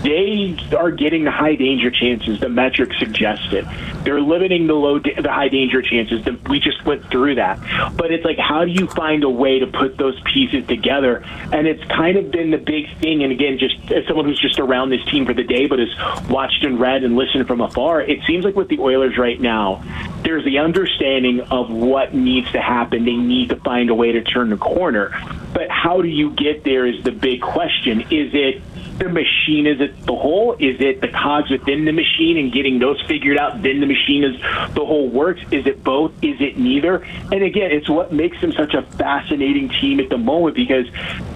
They 0.04 0.58
are 0.78 0.92
getting 0.92 1.26
the 1.26 1.32
high 1.32 1.56
danger 1.56 1.92
chances. 1.92 2.40
The 2.40 2.50
metrics 2.50 2.98
suggested 3.00 3.68
they're 4.04 4.22
limiting 4.22 4.68
the 4.68 4.74
low, 4.74 5.00
the 5.00 5.32
high 5.32 5.50
danger 5.50 5.82
chances. 5.82 6.26
We 6.48 6.60
just 6.60 6.86
went 6.86 7.10
through 7.12 7.36
that, 7.36 7.60
but 7.98 8.12
it's 8.12 8.24
like, 8.24 8.38
how 8.38 8.64
do 8.64 8.72
you 8.72 8.88
find 8.88 9.24
a 9.24 9.30
way 9.30 9.60
to 9.60 9.68
put 9.68 9.98
those 9.98 10.20
pieces 10.22 10.66
together? 10.68 11.24
And 11.52 11.68
it's 11.68 11.84
kind 11.86 12.18
of 12.18 12.32
been 12.32 12.52
the 12.52 12.58
big 12.58 12.98
thing. 13.00 13.24
And 13.24 13.32
again, 13.32 13.58
just 13.60 13.92
as 13.92 14.08
someone 14.08 14.26
who's 14.26 14.40
just 14.40 14.60
around 14.60 14.90
this 14.90 15.04
team 15.06 15.26
for 15.26 15.34
the 15.34 15.44
day, 15.44 15.68
but 15.68 15.80
has 15.80 16.30
watched 16.30 16.64
and 16.64 16.80
read 16.80 17.04
and 17.04 17.16
listened 17.16 17.48
from 17.48 17.62
afar, 17.62 18.02
it 18.02 18.20
seems 18.26 18.46
like 18.46 18.56
with 18.56 18.70
the 18.70 18.80
Oilers 18.80 19.18
right 19.18 19.40
now, 19.40 19.84
there's 20.24 20.46
the 20.46 20.60
understanding 20.60 21.42
of 21.42 21.70
what 21.72 22.14
needs 22.14 22.52
to 22.52 22.62
happen. 22.62 23.06
They 23.06 23.16
need 23.16 23.50
to 23.50 23.58
find 23.58 23.90
a 23.90 23.96
way 23.96 24.12
to 24.14 24.22
turn 24.24 24.50
the 24.50 24.58
corner. 24.58 25.12
But 25.54 25.70
how 25.70 26.02
do 26.02 26.08
you 26.08 26.32
get 26.32 26.64
there 26.64 26.86
is 26.86 27.04
the 27.04 27.12
big 27.12 27.42
question. 27.42 28.02
Is 28.02 28.32
it 28.34 28.62
the 29.00 29.10
machine? 29.10 29.66
Is 29.66 29.80
it 29.80 30.06
the 30.06 30.16
whole? 30.16 30.54
Is 30.54 30.80
it 30.80 31.02
the 31.02 31.08
cogs 31.08 31.50
within 31.50 31.86
the 31.86 31.92
machine 31.92 32.38
and 32.38 32.52
getting 32.52 32.80
those 32.80 33.02
figured 33.08 33.38
out? 33.38 33.62
Then 33.64 33.80
the 33.80 33.86
machine 33.86 34.24
is 34.24 34.40
the 34.74 34.86
whole 34.86 35.08
works. 35.08 35.42
Is 35.52 35.66
it 35.66 35.84
both? 35.84 36.12
Is 36.22 36.40
it 36.40 36.58
neither? 36.58 36.98
And 37.32 37.44
again, 37.44 37.72
it's 37.72 37.90
what 37.90 38.12
makes 38.12 38.40
them 38.42 38.52
such 38.52 38.74
a 38.74 38.84
fascinating 38.84 39.70
team 39.70 40.00
at 40.00 40.10
the 40.10 40.18
moment 40.18 40.56
because, 40.56 40.88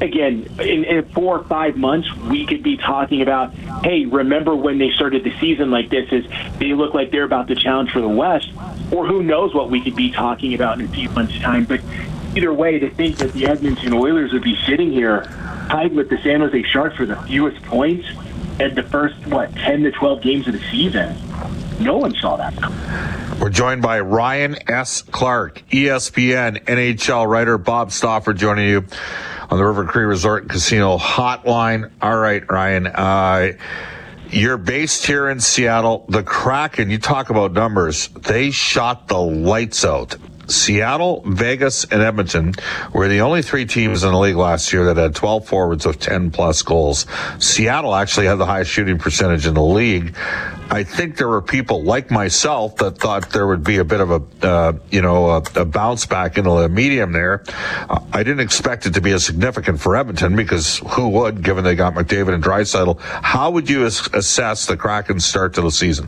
again, 0.01 0.47
in, 0.59 0.83
in 0.83 1.05
four 1.09 1.39
or 1.39 1.43
five 1.45 1.77
months, 1.77 2.13
we 2.15 2.45
could 2.45 2.63
be 2.63 2.77
talking 2.77 3.21
about, 3.21 3.53
hey, 3.83 4.05
remember 4.05 4.55
when 4.55 4.77
they 4.77 4.91
started 4.91 5.23
the 5.23 5.37
season 5.39 5.71
like 5.71 5.89
this? 5.89 6.11
Is 6.11 6.25
they 6.59 6.73
look 6.73 6.93
like 6.93 7.11
they're 7.11 7.23
about 7.23 7.47
to 7.47 7.55
challenge 7.55 7.91
for 7.91 8.01
the 8.01 8.07
West, 8.07 8.51
or 8.91 9.07
who 9.07 9.23
knows 9.23 9.53
what 9.53 9.69
we 9.69 9.81
could 9.81 9.95
be 9.95 10.11
talking 10.11 10.53
about 10.53 10.79
in 10.79 10.85
a 10.85 10.89
few 10.89 11.09
months' 11.09 11.39
time. 11.39 11.65
But 11.65 11.81
either 12.35 12.53
way, 12.53 12.79
to 12.79 12.89
think 12.89 13.17
that 13.17 13.33
the 13.33 13.45
Edmonton 13.45 13.93
Oilers 13.93 14.33
would 14.33 14.43
be 14.43 14.57
sitting 14.65 14.91
here 14.91 15.23
tied 15.69 15.93
with 15.93 16.09
the 16.09 16.17
San 16.19 16.41
Jose 16.41 16.63
Sharks 16.63 16.95
for 16.95 17.05
the 17.05 17.15
fewest 17.15 17.61
points 17.63 18.07
at 18.59 18.75
the 18.75 18.83
first, 18.83 19.15
what, 19.27 19.53
10 19.55 19.83
to 19.83 19.91
12 19.91 20.21
games 20.21 20.47
of 20.47 20.53
the 20.53 20.61
season. 20.69 21.15
No 21.79 21.97
one 21.97 22.13
saw 22.15 22.37
that. 22.37 22.53
We're 23.39 23.49
joined 23.49 23.81
by 23.81 23.99
Ryan 23.99 24.55
S. 24.69 25.01
Clark, 25.01 25.63
ESPN 25.69 26.63
NHL 26.65 27.27
writer 27.27 27.57
Bob 27.57 27.91
Stauffer 27.91 28.33
joining 28.33 28.69
you 28.69 28.85
on 29.49 29.57
the 29.57 29.65
River 29.65 29.85
Cree 29.85 30.05
Resort 30.05 30.43
and 30.43 30.51
Casino 30.51 30.97
Hotline. 30.97 31.91
All 32.01 32.17
right, 32.17 32.49
Ryan. 32.49 32.87
Uh, 32.87 33.53
you're 34.29 34.57
based 34.57 35.05
here 35.05 35.29
in 35.29 35.39
Seattle. 35.39 36.05
The 36.09 36.23
Kraken, 36.23 36.89
you 36.89 36.99
talk 36.99 37.29
about 37.29 37.53
numbers, 37.53 38.07
they 38.09 38.51
shot 38.51 39.07
the 39.07 39.19
lights 39.19 39.83
out 39.83 40.15
Seattle, 40.47 41.23
Vegas, 41.25 41.85
and 41.85 42.01
Edmonton 42.01 42.53
were 42.93 43.07
the 43.07 43.21
only 43.21 43.41
three 43.41 43.65
teams 43.65 44.03
in 44.03 44.11
the 44.11 44.17
league 44.17 44.35
last 44.35 44.73
year 44.73 44.85
that 44.85 44.97
had 44.97 45.15
12 45.15 45.47
forwards 45.47 45.85
of 45.85 45.99
10 45.99 46.31
plus 46.31 46.61
goals. 46.61 47.05
Seattle 47.39 47.95
actually 47.95 48.25
had 48.25 48.35
the 48.35 48.45
highest 48.45 48.71
shooting 48.71 48.97
percentage 48.97 49.45
in 49.45 49.53
the 49.53 49.63
league. 49.63 50.15
I 50.69 50.83
think 50.83 51.17
there 51.17 51.27
were 51.27 51.41
people 51.41 51.83
like 51.83 52.09
myself 52.09 52.77
that 52.77 52.97
thought 52.97 53.29
there 53.29 53.45
would 53.45 53.63
be 53.63 53.77
a 53.77 53.83
bit 53.83 54.01
of 54.01 54.11
a, 54.11 54.47
uh, 54.47 54.73
you 54.89 55.01
know, 55.01 55.29
a, 55.29 55.43
a, 55.55 55.65
bounce 55.65 56.05
back 56.05 56.37
into 56.37 56.49
the 56.49 56.69
medium 56.69 57.11
there. 57.11 57.43
Uh, 57.89 57.99
I 58.11 58.23
didn't 58.23 58.39
expect 58.39 58.85
it 58.85 58.93
to 58.95 59.01
be 59.01 59.11
as 59.11 59.25
significant 59.25 59.79
for 59.79 59.95
Edmonton 59.95 60.35
because 60.35 60.79
who 60.89 61.09
would, 61.09 61.43
given 61.43 61.63
they 61.63 61.75
got 61.75 61.93
McDavid 61.93 62.33
and 62.33 62.43
Draisaitl. 62.43 62.99
How 62.99 63.51
would 63.51 63.69
you 63.69 63.85
assess 63.85 64.65
the 64.65 64.77
Kraken's 64.77 65.25
start 65.25 65.53
to 65.55 65.61
the 65.61 65.71
season? 65.71 66.07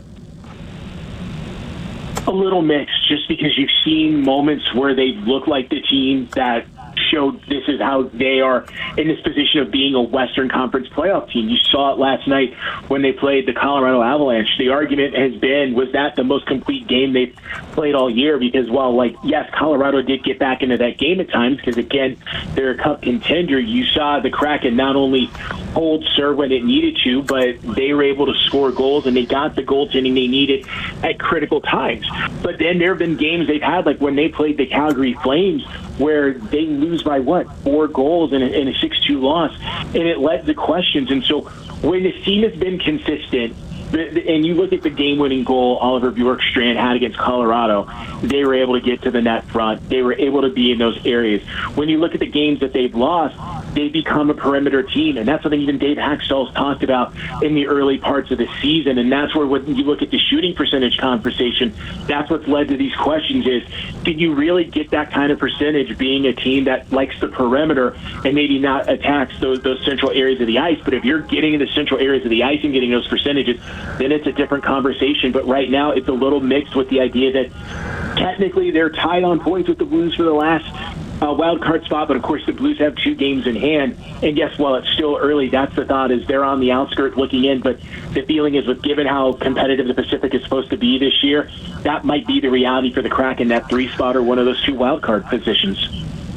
A 2.26 2.30
little 2.30 2.62
mixed 2.62 3.08
just 3.08 3.28
because 3.28 3.56
you've 3.56 3.70
seen 3.84 4.22
moments 4.22 4.74
where 4.74 4.94
they 4.94 5.12
look 5.12 5.46
like 5.46 5.68
the 5.70 5.80
team 5.80 6.28
that 6.34 6.66
showed 7.10 7.40
this 7.42 7.64
is 7.68 7.80
how 7.80 8.04
they 8.04 8.40
are 8.40 8.64
in 8.96 9.08
this 9.08 9.20
position 9.20 9.60
of 9.60 9.70
being 9.70 9.94
a 9.94 10.02
Western 10.02 10.48
Conference 10.48 10.88
playoff 10.88 11.30
team. 11.30 11.48
You 11.48 11.58
saw 11.58 11.92
it 11.92 11.98
last 11.98 12.26
night 12.28 12.54
when 12.88 13.02
they 13.02 13.12
played 13.12 13.46
the 13.46 13.52
Colorado 13.52 14.02
Avalanche. 14.02 14.48
The 14.58 14.70
argument 14.70 15.14
has 15.14 15.34
been 15.36 15.74
was 15.74 15.92
that 15.92 16.16
the 16.16 16.24
most 16.24 16.46
complete 16.46 16.86
game 16.86 17.12
they've 17.12 17.36
played 17.72 17.94
all 17.94 18.10
year 18.10 18.38
because 18.38 18.70
while 18.70 18.94
like 18.94 19.16
yes, 19.24 19.50
Colorado 19.52 20.02
did 20.02 20.24
get 20.24 20.38
back 20.38 20.62
into 20.62 20.76
that 20.78 20.98
game 20.98 21.20
at 21.20 21.30
times 21.30 21.56
because 21.56 21.76
again 21.76 22.16
they're 22.54 22.72
a 22.72 22.78
cup 22.78 23.02
contender. 23.02 23.58
You 23.58 23.84
saw 23.84 24.20
the 24.20 24.30
Kraken 24.30 24.76
not 24.76 24.96
only 24.96 25.26
hold 25.74 26.04
serve 26.16 26.36
when 26.36 26.52
it 26.52 26.64
needed 26.64 26.98
to, 27.04 27.22
but 27.22 27.60
they 27.62 27.92
were 27.92 28.02
able 28.02 28.26
to 28.26 28.34
score 28.46 28.72
goals 28.72 29.06
and 29.06 29.16
they 29.16 29.26
got 29.26 29.54
the 29.54 29.62
goaltending 29.62 30.14
they 30.14 30.26
needed 30.26 30.66
at 31.02 31.18
critical 31.18 31.60
times. 31.60 32.06
But 32.42 32.58
then 32.58 32.78
there 32.78 32.90
have 32.90 32.98
been 32.98 33.16
games 33.16 33.46
they've 33.46 33.62
had 33.62 33.86
like 33.86 34.00
when 34.00 34.16
they 34.16 34.28
played 34.28 34.56
the 34.56 34.66
Calgary 34.66 35.14
Flames 35.22 35.64
where 35.98 36.32
they 36.32 36.66
lose 36.66 37.02
by 37.02 37.20
what 37.20 37.50
four 37.58 37.88
goals 37.88 38.32
in 38.32 38.42
a, 38.42 38.46
in 38.46 38.68
a 38.68 38.74
six-two 38.78 39.20
loss, 39.20 39.52
and 39.60 39.96
it 39.96 40.18
led 40.18 40.46
to 40.46 40.54
questions. 40.54 41.10
And 41.10 41.24
so 41.24 41.42
when 41.82 42.02
the 42.02 42.12
team 42.22 42.42
has 42.42 42.54
been 42.58 42.78
consistent, 42.78 43.56
and 43.92 44.44
you 44.44 44.54
look 44.54 44.72
at 44.72 44.82
the 44.82 44.90
game-winning 44.90 45.44
goal 45.44 45.76
Oliver 45.76 46.10
Bjorkstrand 46.10 46.74
had 46.76 46.96
against 46.96 47.16
Colorado, 47.16 47.88
they 48.20 48.44
were 48.44 48.54
able 48.54 48.74
to 48.74 48.80
get 48.80 49.02
to 49.02 49.12
the 49.12 49.22
net 49.22 49.44
front. 49.44 49.88
They 49.88 50.02
were 50.02 50.12
able 50.12 50.42
to 50.42 50.50
be 50.50 50.72
in 50.72 50.78
those 50.78 50.98
areas. 51.06 51.46
When 51.76 51.88
you 51.88 51.98
look 51.98 52.12
at 52.12 52.20
the 52.20 52.26
games 52.26 52.60
that 52.60 52.72
they've 52.72 52.94
lost, 52.94 53.36
they 53.76 53.88
become 53.88 54.30
a 54.30 54.34
perimeter 54.34 54.82
team. 54.82 55.18
And 55.18 55.28
that's 55.28 55.42
something 55.42 55.60
even 55.60 55.78
Dave 55.78 55.98
Hakstol's 55.98 56.52
talked 56.54 56.82
about 56.82 57.14
in 57.42 57.54
the 57.54 57.68
early 57.68 57.98
parts 57.98 58.30
of 58.30 58.38
the 58.38 58.48
season. 58.60 58.98
And 58.98 59.12
that's 59.12 59.36
where 59.36 59.46
when 59.46 59.76
you 59.76 59.84
look 59.84 60.02
at 60.02 60.10
the 60.10 60.18
shooting 60.18 60.54
percentage 60.54 60.96
conversation, 60.96 61.74
that's 62.06 62.30
what's 62.30 62.48
led 62.48 62.68
to 62.68 62.76
these 62.76 62.96
questions 62.96 63.46
is, 63.46 63.62
did 64.02 64.18
you 64.18 64.34
really 64.34 64.64
get 64.64 64.90
that 64.90 65.12
kind 65.12 65.30
of 65.30 65.38
percentage 65.38 65.96
being 65.98 66.26
a 66.26 66.32
team 66.32 66.64
that 66.64 66.90
likes 66.90 67.20
the 67.20 67.28
perimeter 67.28 67.94
and 68.24 68.34
maybe 68.34 68.58
not 68.58 68.88
attacks 68.88 69.38
those, 69.40 69.60
those 69.60 69.84
central 69.84 70.10
areas 70.10 70.40
of 70.40 70.46
the 70.46 70.58
ice? 70.58 70.78
But 70.82 70.94
if 70.94 71.04
you're 71.04 71.20
getting 71.20 71.52
in 71.52 71.60
the 71.60 71.68
central 71.68 72.00
areas 72.00 72.24
of 72.24 72.30
the 72.30 72.42
ice 72.42 72.60
and 72.64 72.72
getting 72.72 72.90
those 72.90 73.06
percentages, 73.06 73.60
then 73.98 74.10
it's 74.10 74.26
a 74.26 74.32
different 74.32 74.64
conversation. 74.64 75.32
But 75.32 75.46
right 75.46 75.68
now, 75.68 75.90
it's 75.90 76.08
a 76.08 76.12
little 76.12 76.40
mixed 76.40 76.74
with 76.74 76.88
the 76.88 77.00
idea 77.00 77.32
that 77.32 78.16
technically 78.16 78.70
they're 78.70 78.88
tied 78.88 79.22
on 79.22 79.38
points 79.38 79.68
with 79.68 79.76
the 79.76 79.84
Blues 79.84 80.14
for 80.14 80.22
the 80.22 80.32
last 80.32 81.05
uh, 81.22 81.32
wild 81.32 81.62
card 81.62 81.84
spot, 81.84 82.08
but 82.08 82.16
of 82.16 82.22
course 82.22 82.44
the 82.46 82.52
Blues 82.52 82.78
have 82.78 82.96
two 82.96 83.14
games 83.14 83.46
in 83.46 83.56
hand. 83.56 83.96
And 84.22 84.36
yes, 84.36 84.58
while 84.58 84.74
it's 84.76 84.88
still 84.92 85.16
early, 85.16 85.48
that's 85.48 85.74
the 85.74 85.84
thought 85.84 86.10
is 86.10 86.26
they're 86.26 86.44
on 86.44 86.60
the 86.60 86.72
outskirts 86.72 87.16
looking 87.16 87.44
in. 87.44 87.60
But 87.60 87.80
the 88.12 88.22
feeling 88.22 88.54
is, 88.54 88.66
with 88.66 88.82
given 88.82 89.06
how 89.06 89.32
competitive 89.34 89.86
the 89.86 89.94
Pacific 89.94 90.34
is 90.34 90.42
supposed 90.42 90.70
to 90.70 90.76
be 90.76 90.98
this 90.98 91.22
year, 91.22 91.50
that 91.82 92.04
might 92.04 92.26
be 92.26 92.40
the 92.40 92.50
reality 92.50 92.92
for 92.92 93.02
the 93.02 93.10
Kraken, 93.10 93.48
that 93.48 93.68
three 93.68 93.88
spot 93.88 94.16
or 94.16 94.22
one 94.22 94.38
of 94.38 94.46
those 94.46 94.62
two 94.64 94.74
wild 94.74 95.02
card 95.02 95.24
positions. 95.26 95.88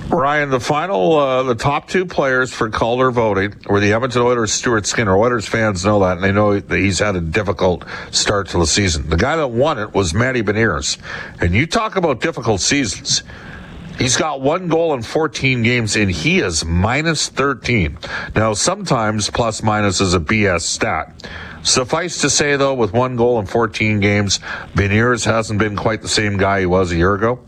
Ryan, 0.09 0.49
the 0.49 0.59
final, 0.59 1.19
uh, 1.19 1.43
the 1.43 1.53
top 1.53 1.87
two 1.87 2.03
players 2.03 2.51
for 2.51 2.71
Calder 2.71 3.11
voting 3.11 3.53
were 3.67 3.79
the 3.79 3.93
Edmonton 3.93 4.23
Oilers' 4.23 4.51
Stuart 4.51 4.87
Skinner. 4.87 5.15
Oilers 5.15 5.47
fans 5.47 5.85
know 5.85 5.99
that, 5.99 6.13
and 6.13 6.23
they 6.23 6.31
know 6.31 6.59
that 6.59 6.79
he's 6.79 6.97
had 6.97 7.15
a 7.15 7.21
difficult 7.21 7.85
start 8.09 8.47
to 8.49 8.57
the 8.57 8.65
season. 8.65 9.07
The 9.07 9.17
guy 9.17 9.35
that 9.35 9.49
won 9.49 9.77
it 9.77 9.93
was 9.93 10.15
Matty 10.15 10.41
Beniers. 10.41 10.97
And 11.39 11.53
you 11.53 11.67
talk 11.67 11.95
about 11.95 12.21
difficult 12.21 12.59
seasons. 12.59 13.21
He's 13.99 14.15
got 14.15 14.39
one 14.39 14.69
goal 14.69 14.93
in 14.93 15.01
14 15.01 15.61
games, 15.61 15.97
and 15.97 16.09
he 16.09 16.39
is 16.39 16.63
minus 16.63 17.27
13. 17.27 17.97
Now, 18.33 18.53
sometimes 18.53 19.29
plus 19.29 19.61
minus 19.61 19.99
is 19.99 20.13
a 20.13 20.21
BS 20.21 20.61
stat. 20.61 21.29
Suffice 21.63 22.21
to 22.21 22.29
say, 22.29 22.55
though, 22.55 22.73
with 22.73 22.93
one 22.93 23.17
goal 23.17 23.39
in 23.39 23.45
14 23.45 23.99
games, 23.99 24.39
Beniers 24.73 25.25
hasn't 25.25 25.59
been 25.59 25.75
quite 25.75 26.01
the 26.01 26.07
same 26.07 26.37
guy 26.37 26.61
he 26.61 26.65
was 26.65 26.93
a 26.93 26.95
year 26.95 27.13
ago 27.13 27.39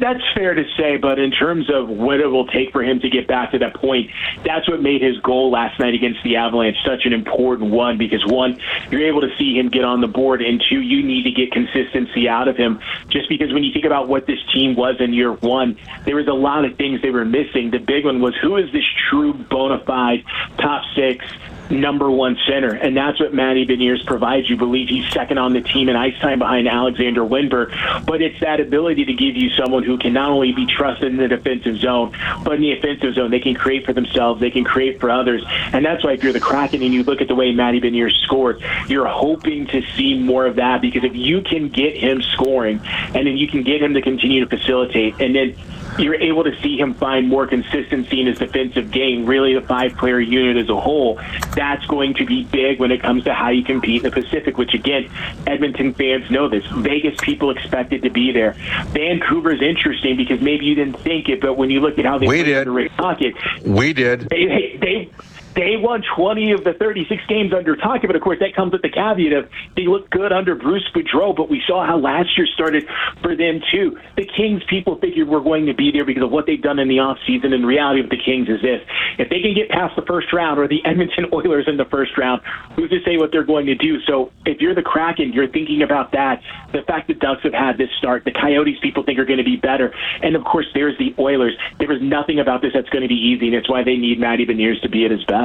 that's 0.00 0.22
fair 0.34 0.54
to 0.54 0.64
say, 0.76 0.96
but 0.96 1.18
in 1.18 1.30
terms 1.30 1.70
of 1.72 1.88
what 1.88 2.20
it 2.20 2.26
will 2.26 2.46
take 2.46 2.72
for 2.72 2.82
him 2.82 3.00
to 3.00 3.08
get 3.08 3.26
back 3.26 3.52
to 3.52 3.58
that 3.58 3.74
point, 3.74 4.10
that's 4.44 4.68
what 4.68 4.82
made 4.82 5.02
his 5.02 5.18
goal 5.20 5.50
last 5.50 5.78
night 5.78 5.94
against 5.94 6.22
the 6.22 6.36
Avalanche 6.36 6.76
such 6.84 7.06
an 7.06 7.12
important 7.12 7.70
one 7.70 7.98
because 7.98 8.24
one, 8.26 8.58
you're 8.90 9.06
able 9.06 9.20
to 9.20 9.34
see 9.38 9.56
him 9.58 9.68
get 9.68 9.84
on 9.84 10.00
the 10.00 10.08
board, 10.08 10.42
and 10.42 10.62
two, 10.68 10.80
you 10.80 11.02
need 11.02 11.24
to 11.24 11.30
get 11.30 11.52
consistency 11.52 12.28
out 12.28 12.48
of 12.48 12.56
him. 12.56 12.80
Just 13.08 13.28
because 13.28 13.52
when 13.52 13.64
you 13.64 13.72
think 13.72 13.84
about 13.84 14.08
what 14.08 14.26
this 14.26 14.38
team 14.52 14.74
was 14.74 14.96
in 15.00 15.12
year 15.12 15.32
one, 15.32 15.78
there 16.04 16.16
was 16.16 16.28
a 16.28 16.32
lot 16.32 16.64
of 16.64 16.76
things 16.76 17.02
they 17.02 17.10
were 17.10 17.24
missing. 17.24 17.70
The 17.70 17.78
big 17.78 18.04
one 18.04 18.20
was 18.20 18.34
who 18.40 18.56
is 18.56 18.70
this 18.72 18.84
true 19.10 19.32
bona 19.32 19.78
fide 19.84 20.24
top 20.58 20.82
six 20.94 21.24
number 21.70 22.10
one 22.10 22.36
center, 22.46 22.74
and 22.74 22.96
that's 22.96 23.20
what 23.20 23.32
Matty 23.32 23.66
Beniers 23.66 24.04
provides. 24.04 24.48
You 24.48 24.56
believe 24.56 24.88
he's 24.88 25.08
second 25.10 25.38
on 25.38 25.52
the 25.52 25.60
team 25.60 25.88
in 25.88 25.96
ice 25.96 26.18
time 26.20 26.38
behind 26.38 26.68
Alexander 26.68 27.22
Wennberg, 27.22 28.04
but 28.06 28.22
it's 28.22 28.38
that 28.40 28.60
ability 28.60 29.04
to 29.06 29.14
give 29.14 29.36
you 29.36 29.50
someone 29.50 29.82
who 29.82 29.98
can 29.98 30.12
not 30.12 30.30
only 30.30 30.52
be 30.52 30.66
trusted 30.66 31.10
in 31.10 31.16
the 31.16 31.28
defensive 31.28 31.76
zone, 31.78 32.14
but 32.44 32.54
in 32.54 32.60
the 32.60 32.72
offensive 32.72 33.14
zone, 33.14 33.30
they 33.30 33.40
can 33.40 33.54
create 33.54 33.84
for 33.86 33.92
themselves, 33.92 34.40
they 34.40 34.50
can 34.50 34.64
create 34.64 35.00
for 35.00 35.10
others, 35.10 35.44
and 35.72 35.84
that's 35.84 36.04
why 36.04 36.12
if 36.12 36.22
you're 36.22 36.32
the 36.32 36.40
Kraken 36.40 36.82
and 36.82 36.92
you 36.92 37.02
look 37.02 37.20
at 37.20 37.28
the 37.28 37.34
way 37.34 37.52
Matty 37.52 37.80
Beniers 37.80 38.14
scored, 38.22 38.62
you're 38.88 39.06
hoping 39.06 39.66
to 39.68 39.82
see 39.96 40.18
more 40.18 40.46
of 40.46 40.56
that. 40.56 40.80
Because 40.80 41.04
if 41.04 41.16
you 41.16 41.40
can 41.40 41.68
get 41.68 41.96
him 41.96 42.22
scoring, 42.22 42.80
and 42.84 43.26
then 43.26 43.36
you 43.36 43.48
can 43.48 43.62
get 43.62 43.82
him 43.82 43.94
to 43.94 44.02
continue 44.02 44.44
to 44.46 44.56
facilitate, 44.56 45.20
and 45.20 45.34
then 45.34 45.56
you're 45.98 46.14
able 46.14 46.44
to 46.44 46.60
see 46.60 46.78
him 46.78 46.94
find 46.94 47.28
more 47.28 47.46
consistency 47.46 48.20
in 48.20 48.26
his 48.26 48.38
defensive 48.38 48.90
game, 48.90 49.26
really 49.26 49.54
the 49.54 49.60
five 49.60 49.96
player 49.96 50.20
unit 50.20 50.56
as 50.56 50.68
a 50.68 50.80
whole. 50.80 51.16
That's 51.54 51.84
going 51.86 52.14
to 52.14 52.26
be 52.26 52.44
big 52.44 52.80
when 52.80 52.90
it 52.90 53.02
comes 53.02 53.24
to 53.24 53.34
how 53.34 53.50
you 53.50 53.64
compete 53.64 54.04
in 54.04 54.10
the 54.10 54.22
Pacific, 54.22 54.58
which 54.58 54.74
again, 54.74 55.10
Edmonton 55.46 55.94
fans 55.94 56.30
know 56.30 56.48
this. 56.48 56.64
Vegas 56.66 57.18
people 57.20 57.50
expect 57.50 57.92
it 57.92 58.02
to 58.02 58.10
be 58.10 58.32
there. 58.32 58.52
Vancouver 58.88 59.52
is 59.52 59.62
interesting 59.62 60.16
because 60.16 60.40
maybe 60.40 60.66
you 60.66 60.74
didn't 60.74 60.98
think 61.00 61.28
it, 61.28 61.40
but 61.40 61.54
when 61.54 61.70
you 61.70 61.80
look 61.80 61.98
at 61.98 62.04
how 62.04 62.18
they 62.18 62.26
we 62.26 62.42
did. 62.42 62.66
Rick 62.66 62.92
Tocchet, 62.96 63.34
we 63.64 63.92
did. 63.92 64.28
They, 64.28 64.46
they, 64.46 64.76
they 64.80 65.10
they 65.54 65.76
won 65.76 66.02
20 66.16 66.52
of 66.52 66.64
the 66.64 66.74
36 66.74 67.22
games 67.26 67.52
under 67.52 67.76
Tocchet, 67.76 68.06
but 68.06 68.16
of 68.16 68.22
course 68.22 68.38
that 68.40 68.54
comes 68.54 68.72
with 68.72 68.82
the 68.82 68.88
caveat 68.88 69.32
of 69.32 69.48
they 69.76 69.86
look 69.86 70.10
good 70.10 70.32
under 70.32 70.54
Bruce 70.54 70.88
Boudreau, 70.94 71.34
but 71.34 71.48
we 71.48 71.62
saw 71.66 71.86
how 71.86 71.96
last 71.96 72.36
year 72.36 72.46
started 72.46 72.88
for 73.22 73.36
them 73.36 73.60
too. 73.70 73.98
The 74.16 74.24
Kings 74.24 74.62
people 74.68 74.96
figured 74.98 75.28
were 75.28 75.40
going 75.40 75.66
to 75.66 75.74
be 75.74 75.92
there 75.92 76.04
because 76.04 76.22
of 76.22 76.30
what 76.30 76.46
they've 76.46 76.60
done 76.60 76.78
in 76.78 76.88
the 76.88 76.96
offseason, 76.96 77.54
and 77.54 77.62
the 77.62 77.66
reality 77.66 78.00
of 78.00 78.10
the 78.10 78.16
Kings 78.16 78.48
is 78.48 78.60
this. 78.62 78.82
If 79.18 79.28
they 79.30 79.40
can 79.40 79.54
get 79.54 79.68
past 79.70 79.94
the 79.96 80.02
first 80.02 80.32
round 80.32 80.58
or 80.58 80.66
the 80.66 80.84
Edmonton 80.84 81.26
Oilers 81.32 81.66
in 81.68 81.76
the 81.76 81.84
first 81.84 82.18
round, 82.18 82.42
who's 82.74 82.90
to 82.90 83.00
say 83.04 83.16
what 83.16 83.30
they're 83.30 83.44
going 83.44 83.66
to 83.66 83.74
do? 83.74 84.00
So 84.02 84.32
if 84.44 84.60
you're 84.60 84.74
the 84.74 84.82
Kraken, 84.82 85.32
you're 85.32 85.48
thinking 85.48 85.82
about 85.82 86.12
that. 86.12 86.42
The 86.72 86.82
fact 86.82 87.08
that 87.08 87.20
Ducks 87.20 87.42
have 87.44 87.54
had 87.54 87.78
this 87.78 87.90
start, 87.98 88.24
the 88.24 88.32
Coyotes 88.32 88.78
people 88.82 89.04
think 89.04 89.18
are 89.18 89.24
going 89.24 89.38
to 89.38 89.44
be 89.44 89.56
better, 89.56 89.94
and 90.22 90.34
of 90.34 90.44
course 90.44 90.66
there's 90.74 90.98
the 90.98 91.14
Oilers. 91.18 91.56
There 91.78 91.92
is 91.92 92.02
nothing 92.02 92.40
about 92.40 92.62
this 92.62 92.72
that's 92.74 92.88
going 92.88 93.02
to 93.02 93.08
be 93.08 93.14
easy, 93.14 93.46
and 93.46 93.54
it's 93.54 93.70
why 93.70 93.84
they 93.84 93.96
need 93.96 94.18
Matty 94.18 94.46
Beniers 94.46 94.80
to 94.82 94.88
be 94.88 95.04
at 95.04 95.10
his 95.10 95.24
best. 95.24 95.43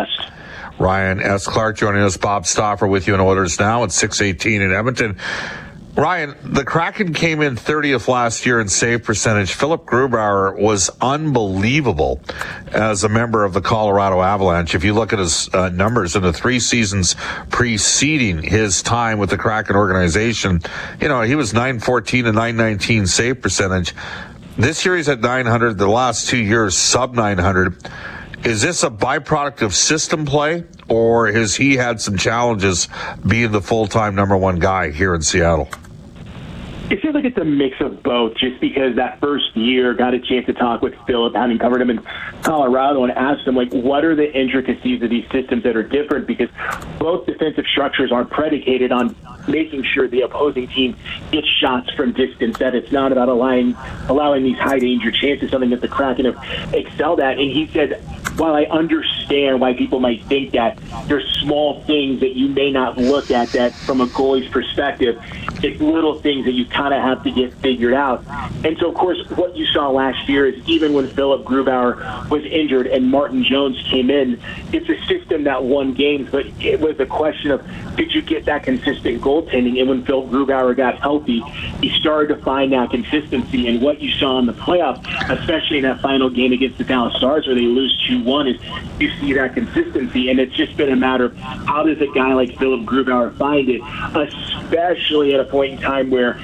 Ryan 0.79 1.20
S. 1.20 1.46
Clark 1.46 1.77
joining 1.77 2.01
us. 2.01 2.15
Bob 2.15 2.46
Stauffer 2.46 2.88
with 2.88 3.08
you 3.08 3.13
in 3.13 3.20
Oilers 3.20 3.60
now 3.60 3.84
at 3.84 3.91
618 3.91 4.62
in 4.62 4.74
Edmonton. 4.74 5.18
Ryan, 5.96 6.36
the 6.44 6.63
Kraken 6.63 7.13
came 7.13 7.41
in 7.41 7.58
30th 7.58 8.08
last 8.08 8.46
year 8.46 8.62
in 8.62 8.70
save 8.70 9.03
percentage. 9.03 9.53
Philipp 9.53 9.82
Grubauer 9.84 10.58
was 10.58 10.89
unbelievable 11.01 12.22
as 12.72 13.03
a 13.03 13.10
member 13.10 13.44
of 13.44 13.53
the 13.53 13.60
Colorado 13.60 14.22
Avalanche. 14.22 14.75
If 14.75 14.86
you 14.86 14.94
look 14.94 15.12
at 15.12 15.20
his 15.20 15.53
uh, 15.53 15.68
numbers 15.70 16.15
in 16.15 16.22
the 16.22 16.32
three 16.32 16.62
seasons 16.62 17.18
preceding 17.50 18.41
his 18.41 18.82
time 18.82 19.20
with 19.20 19.29
the 19.32 19.38
Kraken 19.38 19.75
organization, 19.75 20.62
you 21.01 21.10
know, 21.10 21.22
he 21.24 21.36
was 21.36 21.53
914 21.53 22.27
and 22.27 22.36
919 22.36 23.06
save 23.06 23.41
percentage. 23.41 23.94
This 24.58 24.86
year 24.86 24.96
he's 24.96 25.10
at 25.10 25.20
900. 25.20 25.77
The 25.77 25.88
last 25.88 26.29
two 26.29 26.38
years, 26.38 26.77
sub 26.77 27.13
900. 27.13 27.89
Is 28.43 28.62
this 28.62 28.84
a 28.84 28.89
byproduct 28.89 29.62
of 29.62 29.75
system 29.75 30.25
play, 30.25 30.63
or 30.88 31.27
has 31.27 31.55
he 31.58 31.75
had 31.75 32.00
some 32.00 32.15
challenges 32.15 32.88
being 33.27 33.51
the 33.51 33.62
full 33.62 33.86
time 33.86 34.15
number 34.15 34.38
one 34.38 34.60
guy 34.60 34.91
here 34.91 35.13
in 35.13 35.22
Seattle? 35.22 35.67
It 36.89 37.01
feels 37.01 37.13
like 37.13 37.25
it's 37.25 37.38
a 37.38 37.46
mix 37.46 37.79
of 37.81 38.01
both, 38.01 38.36
just 38.38 38.60
because 38.60 38.96
that 38.96 39.19
first 39.19 39.55
year 39.55 39.93
got 39.93 40.15
a 40.15 40.19
chance 40.19 40.48
to 40.48 40.53
talk 40.53 40.81
with 40.81 40.96
Philipp, 41.05 41.36
having 41.36 41.60
covered 41.60 41.81
him 41.81 41.91
in 41.91 42.01
Colorado, 42.41 43.03
and 43.03 43.12
asked 43.12 43.46
him, 43.46 43.55
like, 43.55 43.72
what 43.72 44.03
are 44.03 44.15
the 44.15 44.34
intricacies 44.34 45.03
of 45.03 45.12
these 45.12 45.29
systems 45.31 45.62
that 45.63 45.75
are 45.75 45.84
different? 45.84 46.25
Because 46.25 46.50
both 46.98 47.27
defensive 47.27 47.65
structures 47.72 48.12
are 48.12 48.25
predicated 48.25 48.91
on 48.91 49.15
making 49.48 49.84
sure 49.84 50.08
the 50.08 50.22
opposing 50.22 50.67
team 50.69 50.96
gets 51.31 51.48
shots 51.62 51.91
from 51.91 52.12
distance, 52.13 52.58
that 52.58 52.74
it's 52.74 52.91
not 52.91 53.12
about 53.12 53.29
allowing, 53.29 53.75
allowing 54.08 54.41
these 54.41 54.58
high 54.58 54.79
danger 54.79 55.12
chances, 55.12 55.51
something 55.51 55.69
that 55.69 55.81
the 55.81 55.88
Kraken 55.88 56.25
have 56.25 56.74
excelled 56.74 57.19
at. 57.19 57.38
And 57.38 57.51
he 57.51 57.67
said, 57.67 58.03
while 58.39 58.55
I 58.55 58.63
understand 58.63 59.60
why 59.60 59.74
people 59.74 60.00
might 60.00 60.24
think 60.24 60.53
that, 60.53 60.79
there's 61.08 61.27
small 61.41 61.81
things 61.84 62.22
that 62.22 62.36
you 62.36 62.48
may 62.48 62.72
not 62.72 62.98
look 62.98 63.31
at 63.31 63.50
that 63.50 63.74
from 63.74 64.01
a 64.01 64.08
goalie's 64.08 64.50
perspective. 64.50 65.22
It's 65.62 65.81
little 65.81 66.19
things 66.19 66.46
that 66.46 66.53
you 66.53 66.65
kind 66.65 66.93
of 66.93 67.01
have 67.01 67.24
to 67.24 67.31
get 67.31 67.53
figured 67.55 67.93
out. 67.93 68.24
And 68.63 68.77
so, 68.77 68.89
of 68.89 68.96
course, 68.96 69.17
what 69.31 69.58
you 69.58 69.65
saw 69.65 69.89
last 69.89 70.29
year 70.29 70.46
is 70.46 70.67
even 70.69 70.93
when 70.93 71.08
Philipp 71.10 71.46
Grubauer 71.46 72.29
was 72.29 72.46
injured 72.46 72.88
and 72.88 73.12
Martin 73.12 73.43
Jones 73.43 73.81
came 73.89 74.10
in, 74.10 74.39
it's 74.72 74.88
a 74.89 75.05
system 75.08 75.43
that 75.43 75.63
won 75.63 75.93
games, 75.93 76.29
but 76.31 76.46
it 76.62 76.79
was 76.79 77.00
a 77.00 77.05
question 77.05 77.51
of 77.51 77.65
did 77.98 78.13
you 78.13 78.22
get 78.22 78.46
that 78.46 78.63
consistent 78.63 79.22
goaltending? 79.22 79.79
And 79.79 79.89
when 79.89 80.05
Phil 80.05 80.25
Grubauer 80.27 80.75
got 80.75 81.00
healthy, 81.00 81.41
he 81.81 81.89
started 82.00 82.34
to 82.34 82.41
find 82.41 82.72
that 82.72 82.89
consistency. 82.91 83.67
And 83.67 83.81
what 83.81 84.00
you 84.00 84.12
saw 84.12 84.39
in 84.39 84.46
the 84.46 84.53
playoffs, 84.53 85.03
especially 85.29 85.79
in 85.79 85.84
that 85.84 86.00
final 86.00 86.29
game 86.29 86.53
against 86.53 86.77
the 86.77 86.86
Dallas 86.86 87.15
Stars 87.17 87.46
where 87.46 87.55
they 87.55 87.62
lose 87.62 87.93
2 88.08 88.24
1, 88.29 88.48
is 88.48 88.62
you 89.00 89.12
see 89.19 89.33
that 89.33 89.53
consistency. 89.53 90.29
And 90.29 90.39
it's 90.39 90.55
just 90.55 90.77
been 90.77 90.91
a 90.91 90.95
matter 90.95 91.25
of 91.25 91.38
how 91.38 91.83
does 91.83 92.00
a 92.00 92.07
guy 92.13 92.33
like 92.33 92.57
Philipp 92.57 92.86
Grubauer 92.88 93.36
find 93.36 93.67
it, 93.69 93.81
especially 94.15 95.33
at 95.33 95.39
a 95.39 95.45
point 95.45 95.74
in 95.74 95.79
time 95.79 96.09
where 96.09 96.39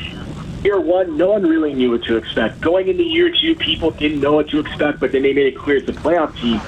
year 0.64 0.82
one, 0.82 1.16
no 1.16 1.32
one 1.32 1.44
really 1.44 1.74
knew 1.74 1.92
what 1.92 2.04
to 2.04 2.18
expect. 2.18 2.60
Going 2.60 2.88
into 2.88 3.04
year 3.04 3.32
two, 3.32 3.56
people 3.56 3.92
didn't 3.92 4.20
know 4.20 4.34
what 4.34 4.50
to 4.50 4.60
expect, 4.60 5.00
but 5.00 5.12
then 5.12 5.22
they 5.22 5.32
made 5.32 5.46
it 5.46 5.58
clear 5.58 5.78
as 5.78 5.88
a 5.88 5.94
playoff 5.94 6.36
team. 6.42 6.60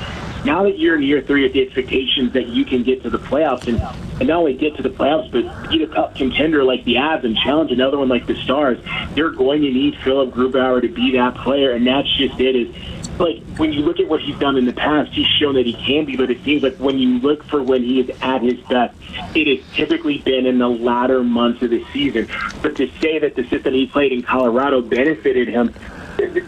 Now 0.46 0.64
that 0.64 0.78
you're 0.78 0.96
in 0.96 1.02
year 1.02 1.22
three 1.22 1.44
with 1.44 1.54
the 1.54 1.66
expectations 1.66 2.32
that 2.34 2.48
you 2.48 2.64
can 2.64 2.84
get 2.84 3.02
to 3.04 3.10
the 3.10 3.18
playoffs 3.18 3.68
and, 3.68 3.82
and 4.20 4.30
not 4.30 4.38
only 4.38 4.54
get 4.54 4.78
to 4.78 4.84
the 4.84 4.90
playoffs, 4.90 5.32
but 5.32 5.70
beat 5.70 5.82
a 5.82 5.88
cup 5.88 6.16
contender 6.16 6.64
like 6.64 6.86
the 6.86 6.96
Avs 6.96 7.26
and 7.26 7.36
challenge 7.36 7.72
another 7.72 7.98
one 7.98 8.08
like 8.08 8.28
the 8.28 8.36
Stars, 8.36 8.78
they're 9.14 9.32
going 9.32 9.62
to 9.64 9.72
need 9.72 9.98
Philipp 10.04 10.34
Grubauer 10.34 10.82
to 10.82 10.88
be 10.88 11.12
that 11.14 11.36
player, 11.36 11.72
and 11.72 11.86
that's 11.86 12.08
just 12.18 12.40
it. 12.40 12.56
Is 12.56 12.76
like 13.20 13.42
when 13.58 13.74
you 13.74 13.82
look 13.82 14.00
at 14.00 14.08
what 14.08 14.22
he's 14.22 14.38
done 14.38 14.58
in 14.58 14.66
the 14.66 14.74
past, 14.74 15.12
he's 15.12 15.28
shown 15.28 15.56
that 15.56 15.66
he 15.66 15.74
can 15.74 16.06
be, 16.06 16.16
but 16.16 16.30
it 16.30 16.44
seems 16.44 16.64
like 16.64 16.78
when 16.78 16.98
you 17.00 17.20
look 17.20 17.44
for 17.46 17.62
when 17.62 17.84
he 17.84 18.00
is 18.00 18.10
at 18.22 18.42
his 18.42 18.60
best, 18.62 18.96
it 19.36 19.48
has 19.48 19.76
typically 19.76 20.20
been 20.20 20.46
in 20.46 20.60
the 20.60 20.70
latter 20.70 21.24
months 21.24 21.62
of 21.62 21.72
the 21.72 21.84
season. 21.92 22.28
But 22.62 22.76
to 22.78 22.90
say 23.00 23.20
that 23.20 23.36
the 23.36 23.48
system 23.48 23.74
he 23.74 23.88
played 23.88 24.12
in 24.12 24.22
Colorado 24.22 24.82
benefited 24.82 25.48
him, 25.48 25.74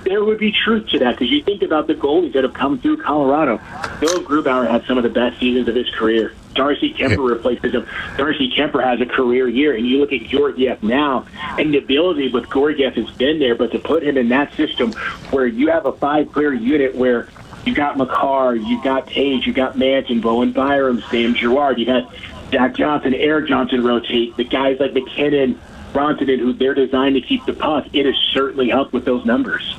there 0.04 0.24
would 0.24 0.40
be 0.40 0.52
truth 0.52 0.88
to 0.90 1.00
that 1.00 1.12
because 1.12 1.32
you 1.32 1.44
think 1.44 1.62
about 1.62 1.88
the 1.88 1.96
goalies 1.96 2.34
that 2.34 2.44
have 2.44 2.54
come 2.54 2.80
through 2.80 2.98
Colorado. 2.98 3.58
Noah 4.02 4.24
Grubauer 4.24 4.70
had 4.70 4.86
some 4.86 4.98
of 4.98 5.04
the 5.04 5.10
best 5.10 5.40
seasons 5.40 5.68
of 5.68 5.76
his 5.76 5.90
career. 5.92 6.34
Darcy 6.60 6.94
Kuemper 6.94 7.26
replaces 7.26 7.74
him. 7.74 7.88
Darcy 8.18 8.52
Kuemper 8.52 8.84
has 8.84 9.00
a 9.00 9.06
career 9.06 9.48
year, 9.48 9.78
and 9.78 9.88
you 9.88 9.98
look 9.98 10.12
at 10.12 10.24
Georgiev 10.28 10.84
now, 10.84 11.26
and 11.58 11.74
the 11.74 11.78
ability 11.78 12.28
with 12.34 12.52
Georgiev 12.52 12.96
has 12.96 13.10
been 13.12 13.40
there, 13.40 13.56
but 13.56 13.72
to 13.72 13.80
put 13.80 14.04
him 14.04 14.18
in 14.18 14.28
that 14.28 14.54
system 14.56 14.92
where 15.32 15.48
you 15.48 15.70
have 15.70 15.86
a 15.86 15.94
five-player 15.94 16.52
unit 16.52 16.96
where 16.96 17.30
you 17.66 17.74
got 17.74 17.98
Makar, 17.98 18.56
you 18.58 18.84
got 18.84 19.08
Toews, 19.08 19.46
you 19.46 19.54
got 19.54 19.78
Manson, 19.78 20.20
Bowen 20.20 20.52
Byram, 20.52 21.02
Sam 21.10 21.34
Girard, 21.34 21.80
you 21.80 21.86
got 21.86 22.14
Jack 22.52 22.76
Johnson, 22.76 23.14
Erik 23.14 23.48
Johnson 23.48 23.82
rotate, 23.82 24.36
the 24.36 24.44
guys 24.44 24.82
like 24.82 24.94
MacKinnon, 24.94 25.58
Rantanen, 25.94 26.40
who 26.40 26.52
they're 26.52 26.74
designed 26.74 27.16
to 27.16 27.22
keep 27.22 27.46
the 27.46 27.54
puck, 27.54 27.88
it 27.94 28.06
has 28.06 28.16
certainly 28.34 28.68
helped 28.68 28.92
with 28.92 29.06
those 29.06 29.24
numbers. 29.26 29.78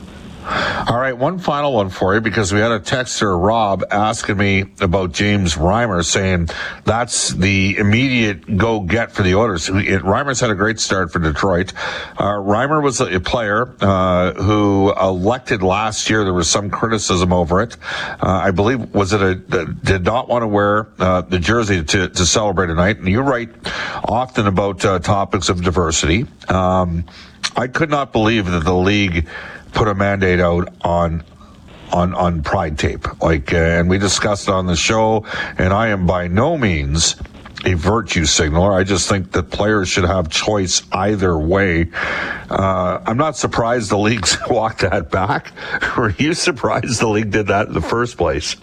All 0.90 0.98
right, 0.98 1.16
one 1.16 1.38
final 1.38 1.72
one 1.72 1.88
for 1.88 2.14
you 2.14 2.20
because 2.20 2.52
we 2.52 2.58
had 2.58 2.72
a 2.72 2.80
texter, 2.80 3.40
Rob, 3.40 3.84
asking 3.92 4.36
me 4.36 4.64
about 4.80 5.12
James 5.12 5.54
Reimer, 5.54 6.04
saying 6.04 6.48
that's 6.84 7.28
the 7.28 7.76
immediate 7.78 8.56
go 8.56 8.80
get 8.80 9.12
for 9.12 9.22
the 9.22 9.36
Oilers. 9.36 9.68
Reimer's 9.68 10.40
had 10.40 10.50
a 10.50 10.56
great 10.56 10.80
start 10.80 11.12
for 11.12 11.20
Detroit. 11.20 11.74
Uh, 12.18 12.32
Reimer 12.32 12.82
was 12.82 13.00
a 13.00 13.20
player 13.20 13.72
uh, 13.80 14.32
who 14.32 14.92
elected 15.00 15.62
last 15.62 16.10
year. 16.10 16.24
There 16.24 16.34
was 16.34 16.50
some 16.50 16.70
criticism 16.70 17.32
over 17.32 17.62
it. 17.62 17.76
Uh, 18.20 18.26
I 18.26 18.50
believe 18.50 18.92
was 18.92 19.12
it 19.12 19.22
a 19.22 19.36
did 19.36 20.04
not 20.04 20.26
want 20.28 20.42
to 20.42 20.48
wear 20.48 20.88
uh, 20.98 21.20
the 21.20 21.38
jersey 21.38 21.84
to, 21.84 22.08
to 22.08 22.26
celebrate 22.26 22.66
tonight. 22.66 22.98
And 22.98 23.06
you 23.06 23.20
write 23.20 23.50
often 24.08 24.48
about 24.48 24.84
uh, 24.84 24.98
topics 24.98 25.50
of 25.50 25.62
diversity. 25.62 26.26
Um, 26.48 27.04
I 27.56 27.66
could 27.68 27.90
not 27.90 28.12
believe 28.12 28.46
that 28.46 28.64
the 28.64 28.74
league 28.74 29.28
put 29.72 29.88
a 29.88 29.94
mandate 29.94 30.40
out 30.40 30.68
on 30.82 31.24
on 31.92 32.14
on 32.14 32.42
pride 32.42 32.78
tape 32.78 33.06
like 33.20 33.52
uh, 33.52 33.56
and 33.56 33.90
we 33.90 33.98
discussed 33.98 34.48
on 34.48 34.66
the 34.66 34.76
show 34.76 35.24
and 35.58 35.72
i 35.72 35.88
am 35.88 36.06
by 36.06 36.28
no 36.28 36.56
means 36.56 37.16
a 37.64 37.74
virtue 37.74 38.24
signaler. 38.24 38.72
I 38.72 38.84
just 38.84 39.08
think 39.08 39.32
that 39.32 39.50
players 39.50 39.88
should 39.88 40.04
have 40.04 40.28
choice 40.28 40.82
either 40.92 41.36
way. 41.38 41.90
Uh, 42.48 43.00
I'm 43.06 43.16
not 43.16 43.36
surprised 43.36 43.90
the 43.90 43.98
league's 43.98 44.36
walked 44.48 44.80
that 44.80 45.10
back. 45.10 45.52
Were 45.96 46.10
you 46.10 46.34
surprised 46.34 47.00
the 47.00 47.08
league 47.08 47.30
did 47.30 47.48
that 47.48 47.68
in 47.68 47.74
the 47.74 47.82
first 47.82 48.16
place? 48.16 48.56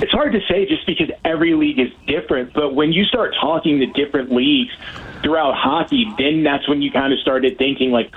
It's 0.00 0.12
hard 0.12 0.32
to 0.32 0.40
say 0.48 0.64
just 0.66 0.86
because 0.86 1.10
every 1.24 1.54
league 1.54 1.80
is 1.80 1.88
different, 2.06 2.52
but 2.52 2.74
when 2.74 2.92
you 2.92 3.04
start 3.04 3.34
talking 3.40 3.80
to 3.80 3.86
different 3.86 4.30
leagues 4.30 4.70
throughout 5.22 5.56
hockey, 5.56 6.06
then 6.18 6.44
that's 6.44 6.68
when 6.68 6.80
you 6.80 6.92
kind 6.92 7.12
of 7.12 7.18
started 7.18 7.58
thinking 7.58 7.90
like, 7.90 8.14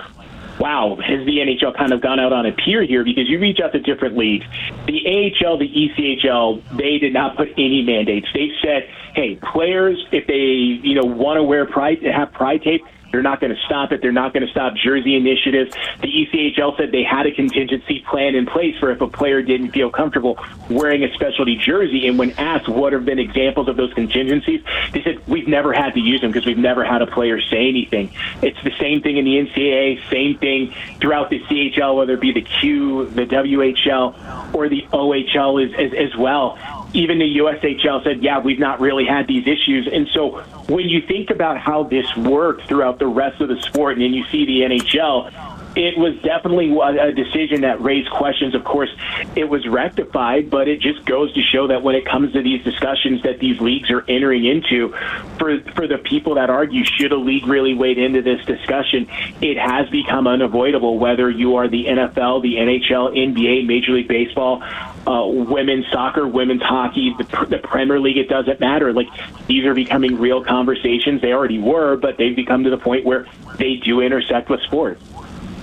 wow, 0.62 0.94
has 0.94 1.26
the 1.26 1.38
NHL 1.38 1.76
kind 1.76 1.92
of 1.92 2.00
gone 2.00 2.20
out 2.20 2.32
on 2.32 2.46
a 2.46 2.52
pier 2.52 2.84
here? 2.84 3.02
Because 3.02 3.28
you 3.28 3.40
reach 3.40 3.58
out 3.58 3.72
to 3.72 3.80
different 3.80 4.16
leagues. 4.16 4.46
The 4.86 5.02
AHL, 5.44 5.58
the 5.58 5.68
ECHL, 5.68 6.62
they 6.76 6.98
did 6.98 7.12
not 7.12 7.36
put 7.36 7.48
any 7.58 7.82
mandates. 7.82 8.28
They 8.32 8.52
said, 8.62 8.88
hey, 9.12 9.40
players, 9.52 9.98
if 10.12 10.28
they 10.28 10.86
you 10.86 10.94
know 10.94 11.04
want 11.04 11.38
to 11.38 11.42
wear 11.42 11.66
pride, 11.66 12.00
have 12.04 12.32
pride 12.32 12.62
tape, 12.62 12.82
they're 13.12 13.22
not 13.22 13.40
going 13.40 13.54
to 13.54 13.60
stop 13.66 13.92
it. 13.92 14.00
They're 14.00 14.10
not 14.10 14.32
going 14.32 14.44
to 14.44 14.50
stop 14.50 14.74
jersey 14.74 15.14
initiatives. 15.14 15.74
The 16.00 16.08
ECHL 16.08 16.76
said 16.76 16.92
they 16.92 17.04
had 17.04 17.26
a 17.26 17.32
contingency 17.32 18.00
plan 18.00 18.34
in 18.34 18.46
place 18.46 18.76
for 18.78 18.90
if 18.90 19.00
a 19.00 19.06
player 19.06 19.42
didn't 19.42 19.72
feel 19.72 19.90
comfortable 19.90 20.38
wearing 20.70 21.04
a 21.04 21.12
specialty 21.12 21.56
jersey. 21.56 22.08
And 22.08 22.18
when 22.18 22.32
asked 22.32 22.68
what 22.68 22.94
have 22.94 23.04
been 23.04 23.18
examples 23.18 23.68
of 23.68 23.76
those 23.76 23.92
contingencies, 23.92 24.62
they 24.92 25.02
said 25.02 25.20
we've 25.28 25.46
never 25.46 25.72
had 25.74 25.92
to 25.94 26.00
use 26.00 26.22
them 26.22 26.32
because 26.32 26.46
we've 26.46 26.58
never 26.58 26.84
had 26.84 27.02
a 27.02 27.06
player 27.06 27.40
say 27.40 27.68
anything. 27.68 28.10
It's 28.42 28.62
the 28.64 28.72
same 28.80 29.02
thing 29.02 29.18
in 29.18 29.24
the 29.24 29.36
NCAA, 29.36 30.10
same 30.10 30.38
thing 30.38 30.74
throughout 31.00 31.28
the 31.28 31.40
CHL, 31.40 31.96
whether 31.96 32.14
it 32.14 32.20
be 32.20 32.32
the 32.32 32.40
Q, 32.40 33.08
the 33.10 33.26
WHL, 33.26 34.54
or 34.54 34.68
the 34.68 34.82
OHL 34.92 35.64
as, 35.64 35.92
as, 35.92 36.12
as 36.12 36.16
well 36.16 36.58
even 36.94 37.18
the 37.18 37.36
USHL 37.38 38.04
said, 38.04 38.22
yeah, 38.22 38.38
we've 38.38 38.58
not 38.58 38.80
really 38.80 39.04
had 39.04 39.26
these 39.26 39.46
issues. 39.46 39.88
And 39.90 40.08
so 40.08 40.42
when 40.68 40.88
you 40.88 41.00
think 41.00 41.30
about 41.30 41.58
how 41.58 41.84
this 41.84 42.06
worked 42.16 42.68
throughout 42.68 42.98
the 42.98 43.06
rest 43.06 43.40
of 43.40 43.48
the 43.48 43.60
sport, 43.62 43.94
and 43.94 44.02
then 44.02 44.12
you 44.12 44.24
see 44.26 44.44
the 44.44 44.60
NHL, 44.60 45.51
it 45.76 45.96
was 45.96 46.14
definitely 46.22 46.76
a 46.78 47.12
decision 47.12 47.62
that 47.62 47.80
raised 47.80 48.10
questions. 48.10 48.54
Of 48.54 48.64
course, 48.64 48.90
it 49.34 49.48
was 49.48 49.66
rectified, 49.66 50.50
but 50.50 50.68
it 50.68 50.80
just 50.80 51.04
goes 51.04 51.32
to 51.34 51.42
show 51.42 51.68
that 51.68 51.82
when 51.82 51.94
it 51.94 52.04
comes 52.04 52.32
to 52.34 52.42
these 52.42 52.62
discussions 52.62 53.22
that 53.22 53.38
these 53.38 53.60
leagues 53.60 53.90
are 53.90 54.04
entering 54.08 54.44
into, 54.44 54.90
for 55.38 55.60
for 55.74 55.86
the 55.86 55.98
people 55.98 56.34
that 56.34 56.50
argue 56.50 56.84
should 56.84 57.12
a 57.12 57.16
league 57.16 57.46
really 57.46 57.74
wade 57.74 57.98
into 57.98 58.22
this 58.22 58.44
discussion, 58.44 59.08
it 59.40 59.56
has 59.56 59.88
become 59.90 60.26
unavoidable. 60.26 60.98
Whether 60.98 61.30
you 61.30 61.56
are 61.56 61.68
the 61.68 61.86
NFL, 61.86 62.42
the 62.42 62.56
NHL, 62.56 63.16
NBA, 63.16 63.66
Major 63.66 63.92
League 63.92 64.08
Baseball, 64.08 64.62
uh, 65.06 65.26
women's 65.26 65.86
soccer, 65.90 66.26
women's 66.26 66.62
hockey, 66.62 67.14
the, 67.16 67.46
the 67.46 67.58
Premier 67.58 67.98
League, 67.98 68.18
it 68.18 68.28
doesn't 68.28 68.60
matter. 68.60 68.92
Like 68.92 69.08
these 69.46 69.64
are 69.64 69.74
becoming 69.74 70.18
real 70.18 70.44
conversations. 70.44 71.22
They 71.22 71.32
already 71.32 71.58
were, 71.58 71.96
but 71.96 72.18
they've 72.18 72.36
become 72.36 72.64
to 72.64 72.70
the 72.70 72.78
point 72.78 73.04
where 73.04 73.26
they 73.56 73.76
do 73.76 74.00
intersect 74.00 74.50
with 74.50 74.60
sport. 74.62 74.98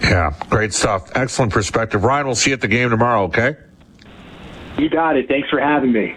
Yeah, 0.02 0.34
great 0.50 0.74
stuff. 0.74 1.12
Excellent 1.16 1.52
perspective. 1.52 2.04
Ryan, 2.04 2.26
we'll 2.26 2.36
see 2.36 2.52
you 2.52 2.54
at 2.56 2.62
the 2.62 2.68
game 2.68 2.90
tomorrow, 2.90 3.24
okay? 3.24 3.58
You 4.78 4.90
got 4.90 5.18
it. 5.18 5.28
Thanks 5.28 5.50
for 5.50 5.60
having 5.60 5.92
me. 5.92 6.16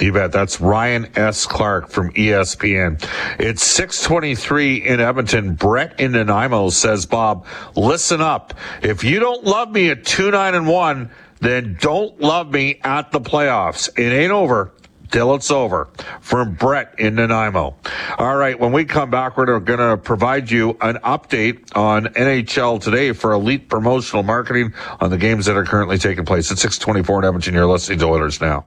You 0.00 0.12
bet. 0.12 0.32
That's 0.32 0.60
Ryan 0.60 1.08
S. 1.16 1.46
Clark 1.46 1.88
from 1.88 2.12
ESPN. 2.12 3.02
It's 3.38 3.64
623 3.64 4.86
in 4.86 5.00
Edmonton. 5.00 5.54
Brett 5.54 6.00
in 6.00 6.12
Nanaimo 6.12 6.70
says, 6.70 7.06
Bob, 7.06 7.46
listen 7.76 8.20
up. 8.20 8.54
If 8.82 9.04
you 9.04 9.20
don't 9.20 9.44
love 9.44 9.70
me 9.70 9.90
at 9.90 10.04
2 10.04 10.32
9 10.32 10.54
and 10.54 10.66
1, 10.66 11.10
then 11.40 11.76
don't 11.80 12.20
love 12.20 12.52
me 12.52 12.80
at 12.82 13.12
the 13.12 13.20
playoffs. 13.20 13.88
It 13.98 14.12
ain't 14.12 14.32
over 14.32 14.72
till 15.14 15.34
it's 15.36 15.50
over. 15.52 15.88
From 16.20 16.54
Brett 16.54 16.98
in 16.98 17.14
Nanaimo. 17.14 17.76
All 18.18 18.36
right, 18.36 18.58
when 18.58 18.72
we 18.72 18.84
come 18.84 19.10
back, 19.10 19.36
we're 19.36 19.60
going 19.60 19.78
to 19.78 19.96
provide 19.96 20.50
you 20.50 20.70
an 20.80 20.96
update 21.04 21.76
on 21.76 22.06
NHL 22.06 22.82
today 22.82 23.12
for 23.12 23.32
elite 23.32 23.68
promotional 23.68 24.24
marketing 24.24 24.74
on 25.00 25.10
the 25.10 25.16
games 25.16 25.46
that 25.46 25.56
are 25.56 25.64
currently 25.64 25.98
taking 25.98 26.24
place 26.24 26.50
at 26.50 26.58
624 26.58 27.20
in 27.20 27.24
Edmonton. 27.26 27.54
You're 27.54 27.66
listening 27.66 28.00
to 28.00 28.06
Oilers 28.06 28.40
Now. 28.40 28.66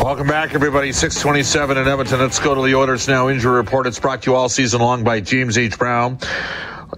Welcome 0.00 0.28
back, 0.28 0.54
everybody. 0.54 0.92
627 0.92 1.76
in 1.76 1.86
Edmonton. 1.86 2.20
Let's 2.20 2.38
go 2.38 2.54
to 2.54 2.62
the 2.62 2.74
Oilers 2.74 3.06
Now 3.06 3.28
injury 3.28 3.56
report. 3.56 3.86
It's 3.86 4.00
brought 4.00 4.22
to 4.22 4.30
you 4.30 4.36
all 4.36 4.48
season 4.48 4.80
long 4.80 5.04
by 5.04 5.20
James 5.20 5.58
H. 5.58 5.76
Brown. 5.76 6.18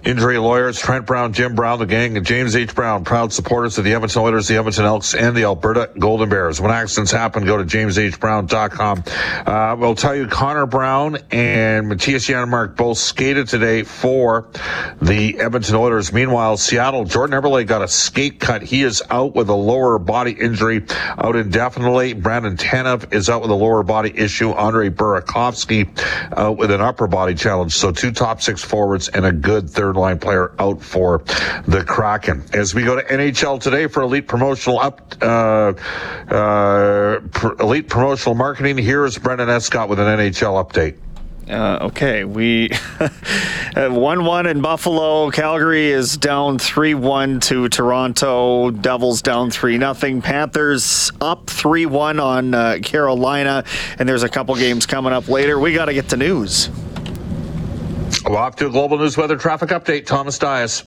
Injury 0.03 0.37
lawyers, 0.37 0.79
Trent 0.79 1.05
Brown, 1.05 1.33
Jim 1.33 1.55
Brown, 1.55 1.79
the 1.79 1.85
gang, 1.85 2.15
and 2.15 2.25
James 2.25 2.55
H. 2.55 2.75
Brown, 2.75 3.03
proud 3.03 3.33
supporters 3.33 3.77
of 3.77 3.83
the 3.83 3.93
Edmonton 3.93 4.21
Oilers, 4.21 4.47
the 4.47 4.55
Edmonton 4.55 4.85
Elks, 4.85 5.15
and 5.15 5.35
the 5.35 5.43
Alberta 5.43 5.89
Golden 5.97 6.29
Bears. 6.29 6.61
When 6.61 6.71
accidents 6.71 7.11
happen, 7.11 7.43
go 7.45 7.57
to 7.57 7.63
jameshbrown.com. 7.63 9.03
Uh, 9.45 9.75
we'll 9.79 9.95
tell 9.95 10.15
you 10.15 10.27
Connor 10.27 10.67
Brown 10.67 11.17
and 11.31 11.87
Mattias 11.87 12.29
Janmark 12.29 12.75
both 12.75 12.97
skated 12.97 13.47
today 13.47 13.83
for 13.83 14.47
the 15.01 15.39
Edmonton 15.39 15.75
Oilers. 15.75 16.13
Meanwhile, 16.13 16.57
Seattle, 16.57 17.05
Jordan 17.05 17.41
Eberle 17.41 17.65
got 17.65 17.81
a 17.81 17.87
skate 17.87 18.39
cut. 18.39 18.61
He 18.61 18.83
is 18.83 19.01
out 19.09 19.33
with 19.35 19.49
a 19.49 19.55
lower 19.55 19.97
body 19.97 20.31
injury 20.31 20.85
out 21.17 21.35
indefinitely. 21.35 22.13
Brandon 22.13 22.57
Tanev 22.57 23.11
is 23.13 23.29
out 23.29 23.41
with 23.41 23.51
a 23.51 23.55
lower 23.55 23.83
body 23.83 24.11
issue. 24.15 24.51
Andre 24.51 24.89
Burakovsky 24.89 25.89
out 26.37 26.57
with 26.57 26.71
an 26.71 26.81
upper 26.81 27.07
body 27.07 27.33
challenge. 27.33 27.73
So 27.73 27.91
two 27.91 28.11
top 28.11 28.41
six 28.41 28.63
forwards 28.63 29.09
and 29.09 29.25
a 29.25 29.31
good 29.31 29.69
third 29.79 29.95
line 29.95 30.19
player 30.19 30.51
out 30.59 30.81
for 30.81 31.19
the 31.65 31.85
Kraken. 31.87 32.43
As 32.51 32.75
we 32.75 32.83
go 32.83 32.97
to 32.97 33.01
NHL 33.01 33.61
today 33.61 33.87
for 33.87 34.03
elite 34.03 34.27
promotional 34.27 34.77
up, 34.77 35.15
uh, 35.21 35.71
uh, 36.27 37.21
pr- 37.31 37.61
elite 37.61 37.87
promotional 37.87 38.35
marketing, 38.35 38.77
here's 38.77 39.17
Brendan 39.17 39.47
Escott 39.47 39.87
with 39.87 39.99
an 39.99 40.19
NHL 40.19 40.61
update. 40.61 40.97
Uh, 41.49 41.87
okay, 41.87 42.25
we 42.25 42.69
one 43.75 44.25
one 44.25 44.45
in 44.47 44.61
Buffalo. 44.61 45.31
Calgary 45.31 45.87
is 45.87 46.17
down 46.17 46.59
three 46.59 46.93
one 46.93 47.39
to 47.39 47.69
Toronto. 47.69 48.69
Devils 48.69 49.21
down 49.21 49.49
three 49.49 49.77
nothing. 49.77 50.21
Panthers 50.21 51.09
up 51.21 51.49
three 51.49 51.85
one 51.87 52.19
on 52.19 52.53
uh, 52.53 52.77
Carolina, 52.83 53.63
and 53.97 54.07
there's 54.07 54.23
a 54.23 54.29
couple 54.29 54.53
games 54.55 54.85
coming 54.85 55.13
up 55.13 55.29
later. 55.29 55.57
We 55.57 55.73
got 55.73 55.85
to 55.85 55.93
get 55.93 56.09
to 56.09 56.17
news. 56.17 56.69
Off 58.25 58.55
to 58.57 58.69
global 58.69 58.97
news 58.97 59.17
weather 59.17 59.37
traffic 59.37 59.69
update. 59.69 60.05
Thomas 60.05 60.37
Dias. 60.37 60.83